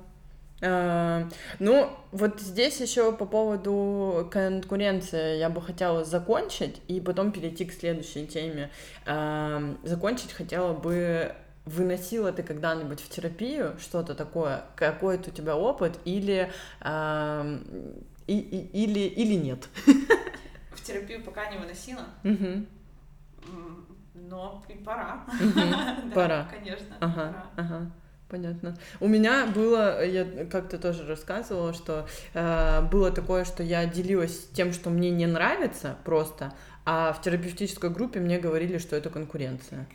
А, 0.65 1.29
ну, 1.59 1.91
вот 2.13 2.41
здесь 2.41 2.81
еще 2.81 3.13
по 3.13 3.27
поводу 3.27 4.29
конкуренции 4.31 5.39
я 5.39 5.51
бы 5.51 5.61
хотела 5.61 6.05
закончить 6.05 6.81
и 6.87 7.01
потом 7.01 7.33
перейти 7.33 7.65
к 7.65 7.73
следующей 7.73 8.27
теме. 8.27 8.71
А, 9.05 9.61
закончить 9.83 10.33
хотела 10.33 10.73
бы 10.73 11.35
выносила 11.65 12.33
ты 12.33 12.43
когда-нибудь 12.43 13.01
в 13.01 13.09
терапию 13.09 13.77
что-то 13.81 14.15
такое, 14.15 14.65
какой-то 14.77 15.31
у 15.31 15.33
тебя 15.33 15.57
опыт 15.57 15.99
или, 16.05 16.51
э, 16.81 17.59
и, 18.27 18.39
и, 18.39 18.85
или, 18.85 19.01
или 19.01 19.35
нет? 19.35 19.69
В 20.71 20.83
терапию 20.83 21.23
пока 21.23 21.51
не 21.51 21.59
выносила, 21.59 22.05
угу. 22.25 22.67
но 24.15 24.65
и 24.69 24.75
пора. 24.75 25.25
Угу. 25.29 25.53
да, 25.55 26.03
пора. 26.15 26.49
Конечно, 26.51 26.97
ага, 27.01 27.15
пора. 27.15 27.47
Ага. 27.57 27.93
Понятно. 28.29 28.79
У 28.99 29.09
меня 29.09 29.45
было, 29.45 30.03
я 30.03 30.47
как-то 30.47 30.79
тоже 30.79 31.07
рассказывала, 31.07 31.75
что 31.75 32.09
э, 32.33 32.81
было 32.91 33.11
такое, 33.11 33.45
что 33.45 33.63
я 33.63 33.85
делилась 33.85 34.49
тем, 34.55 34.73
что 34.73 34.89
мне 34.89 35.11
не 35.11 35.27
нравится 35.27 35.99
просто, 36.03 36.55
а 36.87 37.13
в 37.13 37.21
терапевтической 37.21 37.91
группе 37.91 38.21
мне 38.21 38.39
говорили, 38.39 38.79
что 38.79 38.97
это 38.97 39.11
конкуренция. 39.11 39.87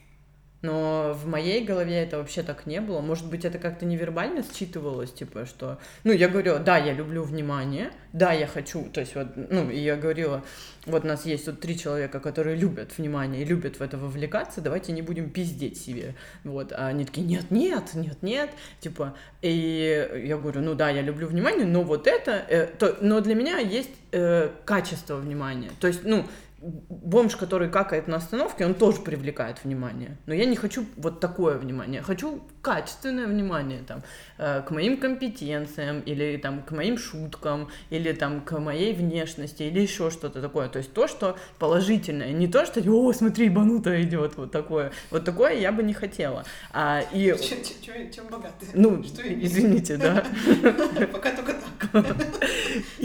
Но 0.62 1.13
в 1.13 1.28
моей 1.28 1.63
голове 1.63 1.96
это 2.02 2.17
вообще 2.17 2.41
так 2.41 2.65
не 2.65 2.82
было. 2.82 3.00
Может 3.00 3.30
быть, 3.30 3.46
это 3.46 3.60
как-то 3.60 3.86
невербально 3.86 4.41
считывалось, 4.41 5.13
типа, 5.13 5.46
что... 5.46 5.78
Ну, 6.04 6.12
я 6.12 6.28
говорю, 6.28 6.58
да, 6.60 6.78
я 6.78 6.93
люблю 6.93 7.24
внимание, 7.24 7.91
да, 8.12 8.34
я 8.34 8.48
хочу, 8.48 8.86
то 8.91 9.02
есть 9.02 9.13
вот, 9.15 9.28
ну, 9.36 9.70
и 9.70 9.78
я 9.78 9.96
говорила, 9.96 10.43
вот 10.88 11.04
у 11.04 11.08
нас 11.08 11.26
есть 11.26 11.46
тут 11.46 11.60
три 11.60 11.78
человека, 11.78 12.20
которые 12.20 12.56
любят 12.56 12.98
внимание 12.98 13.43
и 13.43 13.46
любят 13.46 13.78
в 13.78 13.82
это 13.82 13.98
вовлекаться, 13.98 14.62
давайте 14.62 14.93
не 14.93 15.04
будем 15.04 15.30
пиздеть 15.30 15.80
себе, 15.80 16.15
вот, 16.43 16.72
а 16.72 16.88
они 16.88 17.06
такие, 17.06 17.28
нет, 17.28 17.52
нет, 17.52 17.93
нет, 17.93 18.24
нет, 18.24 18.50
типа, 18.80 19.15
и 19.43 20.24
я 20.26 20.38
говорю, 20.38 20.62
ну 20.62 20.74
да, 20.74 20.89
я 20.89 21.02
люблю 21.02 21.28
внимание, 21.28 21.65
но 21.65 21.84
вот 21.84 22.08
это, 22.08 22.32
э, 22.32 22.65
то, 22.65 22.98
но 23.02 23.22
для 23.22 23.36
меня 23.36 23.60
есть 23.60 23.91
э, 24.12 24.50
качество 24.65 25.17
внимания, 25.17 25.70
то 25.80 25.88
есть, 25.88 26.04
ну, 26.04 26.26
бомж, 26.60 27.36
который 27.36 27.70
какает 27.70 28.08
на 28.08 28.17
остановке, 28.17 28.65
он 28.65 28.74
тоже 28.74 29.02
привлекает 29.02 29.63
внимание. 29.63 30.17
Но 30.26 30.34
я 30.34 30.46
не 30.46 30.56
хочу 30.56 30.86
вот 30.96 31.20
такое 31.20 31.58
внимание. 31.58 32.02
Хочу 32.02 32.41
качественное 32.62 33.28
внимание 33.28 33.82
там, 33.88 34.02
э, 34.38 34.62
к 34.62 34.72
моим 34.72 34.98
компетенциям, 34.98 36.02
или 36.02 36.38
там, 36.38 36.63
к 36.63 36.72
моим 36.72 36.98
шуткам, 36.98 37.70
или 37.89 38.12
там, 38.12 38.41
к 38.41 38.60
моей 38.60 38.93
внешности, 38.93 39.63
или 39.63 39.82
еще 39.82 40.10
что-то 40.10 40.41
такое. 40.41 40.67
То 40.67 40.80
есть 40.80 40.93
то, 40.93 41.08
что 41.08 41.38
положительное. 41.60 42.32
Не 42.32 42.48
то, 42.48 42.65
что, 42.65 42.82
о, 42.82 43.13
смотри, 43.13 43.50
банута 43.50 44.02
идет, 44.02 44.36
вот 44.38 44.52
такое. 44.52 44.91
Вот 45.12 45.26
такое 45.26 45.54
я 45.54 45.72
бы 45.72 45.84
не 45.84 45.93
хотела. 45.93 46.43
А, 46.72 47.02
и... 47.13 47.36
Чем, 47.39 47.58
чем, 47.82 48.12
чем 48.12 48.28
богаты? 48.28 48.65
Ну, 48.74 49.02
извините, 49.04 49.98
да. 49.98 50.26
Пока 51.13 51.32
только 51.32 51.54
так. 51.54 52.15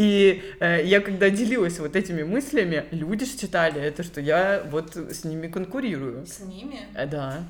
И 0.03 0.43
э, 0.59 0.83
я 0.85 1.01
когда 1.01 1.31
делилась 1.31 1.79
вот 1.79 1.95
этими 1.95 2.25
мыслями, 2.25 2.87
люди 2.91 3.25
считали 3.25 3.81
это, 3.81 4.03
что 4.03 4.21
я 4.21 4.67
вот 4.69 4.97
с 4.97 5.23
ними 5.23 5.47
конкурирую. 5.47 6.27
С 6.27 6.41
ними? 6.41 6.81
Э, 6.97 7.07
да. 7.07 7.45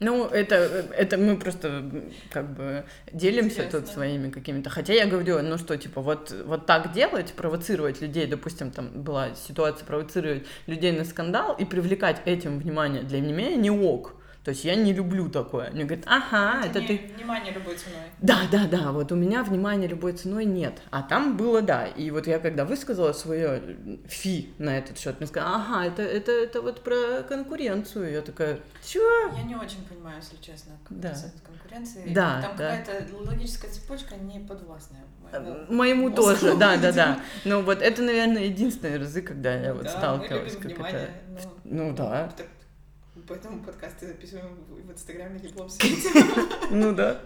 Ну, 0.00 0.26
это, 0.26 0.56
это 0.96 1.16
мы 1.16 1.36
просто 1.36 1.84
как 2.32 2.56
бы 2.56 2.84
делимся 3.12 3.62
Интересно. 3.62 3.80
тут 3.80 3.88
своими 3.88 4.30
какими-то. 4.30 4.68
Хотя 4.68 4.94
я 4.94 5.06
говорю, 5.06 5.40
ну 5.42 5.58
что, 5.58 5.76
типа, 5.76 6.00
вот, 6.00 6.34
вот 6.44 6.66
так 6.66 6.92
делать, 6.92 7.32
провоцировать 7.34 8.00
людей, 8.00 8.26
допустим, 8.26 8.72
там 8.72 8.88
была 8.88 9.36
ситуация 9.36 9.86
провоцировать 9.86 10.44
людей 10.66 10.90
на 10.90 11.04
скандал 11.04 11.54
и 11.56 11.64
привлекать 11.64 12.20
этим 12.24 12.58
внимание, 12.58 13.04
для 13.04 13.20
меня 13.20 13.54
не 13.54 13.70
ок. 13.70 14.16
То 14.44 14.50
есть 14.50 14.64
я 14.64 14.74
не 14.74 14.92
люблю 14.92 15.28
такое. 15.28 15.70
Мне 15.70 15.84
говорят, 15.84 16.04
ага, 16.08 16.66
это, 16.66 16.80
это 16.80 16.92
не, 16.92 16.98
ты... 16.98 17.14
Внимание 17.14 17.52
любой 17.52 17.76
ценой. 17.76 18.00
Да, 18.20 18.40
да, 18.50 18.66
да, 18.66 18.90
вот 18.90 19.12
у 19.12 19.14
меня 19.14 19.44
внимание 19.44 19.88
любой 19.88 20.14
ценой 20.14 20.44
нет. 20.46 20.82
А 20.90 21.02
там 21.02 21.36
было, 21.36 21.62
да. 21.62 21.86
И 21.86 22.10
вот 22.10 22.26
я 22.26 22.40
когда 22.40 22.64
высказала 22.64 23.12
свое 23.12 23.62
фи 24.06 24.52
на 24.58 24.78
этот 24.78 24.98
счет, 24.98 25.20
мне 25.20 25.28
сказали, 25.28 25.54
ага, 25.54 25.86
это, 25.86 26.02
это, 26.02 26.32
это 26.32 26.60
вот 26.60 26.82
про 26.82 27.22
конкуренцию. 27.22 28.12
Я 28.12 28.22
такая, 28.22 28.58
чё? 28.84 29.32
Я 29.36 29.44
не 29.44 29.54
очень 29.54 29.84
понимаю, 29.88 30.16
если 30.16 30.36
честно, 30.42 30.72
как 30.88 30.98
да. 30.98 31.14
конкуренции. 31.46 32.12
Да, 32.12 32.42
там 32.42 32.56
да. 32.56 32.76
какая-то 32.76 33.16
логическая 33.18 33.70
цепочка 33.70 34.16
не 34.16 34.40
подвластная. 34.40 35.02
Моему, 35.30 35.56
моему 35.68 36.10
тоже, 36.10 36.56
да, 36.56 36.76
да, 36.76 36.92
да. 36.92 37.20
Но 37.44 37.62
вот 37.62 37.80
это, 37.80 38.02
наверное, 38.02 38.44
единственные 38.44 38.98
разы, 38.98 39.22
когда 39.22 39.54
я 39.54 39.72
вот 39.72 39.84
да, 39.84 39.90
сталкивалась. 39.90 40.56
как 40.56 40.72
это... 40.72 41.10
Но... 41.28 41.88
Ну 41.88 41.94
да. 41.94 42.32
Поэтому 43.32 43.62
подкасты 43.62 44.08
записываем 44.08 44.58
в 44.68 44.92
Инстаграме 44.92 45.38
диплом 45.38 45.70
свете. 45.70 46.10
Ну 46.70 46.94
да. 46.94 47.22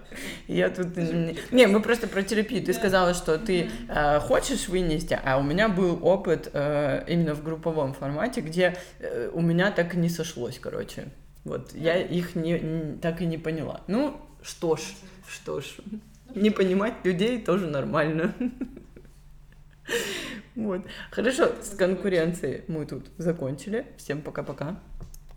Я 0.46 0.70
тут... 0.70 0.96
Не, 0.96 1.66
мы 1.66 1.82
просто 1.82 2.06
про 2.06 2.22
терапию. 2.22 2.64
Ты 2.64 2.74
сказала, 2.74 3.12
что 3.12 3.38
ты 3.38 3.68
э, 3.88 4.20
хочешь 4.20 4.68
вынести, 4.68 5.18
а 5.20 5.36
у 5.36 5.42
меня 5.42 5.68
был 5.68 5.98
опыт 6.06 6.48
э, 6.52 7.02
именно 7.08 7.34
в 7.34 7.42
групповом 7.42 7.92
формате, 7.92 8.40
где 8.40 8.76
э, 9.00 9.30
у 9.32 9.40
меня 9.40 9.72
так 9.72 9.94
и 9.94 9.96
не 9.96 10.08
сошлось, 10.08 10.60
короче. 10.60 11.08
Вот, 11.42 11.74
я 11.74 12.00
их 12.00 12.36
не, 12.36 12.98
так 13.02 13.20
и 13.20 13.26
не 13.26 13.36
поняла. 13.36 13.80
Ну, 13.88 14.16
что 14.42 14.76
ж, 14.76 14.82
что 15.26 15.60
ж. 15.60 15.74
Ну, 15.90 16.40
не 16.40 16.50
понимать 16.50 16.94
людей 17.02 17.42
тоже 17.42 17.66
нормально. 17.66 18.32
Вот. 20.54 20.80
Хорошо, 21.10 21.52
с 21.62 21.76
конкуренцией 21.76 22.62
мы 22.66 22.86
тут 22.86 23.04
закончили. 23.18 23.86
Всем 23.98 24.22
пока-пока. 24.22 24.80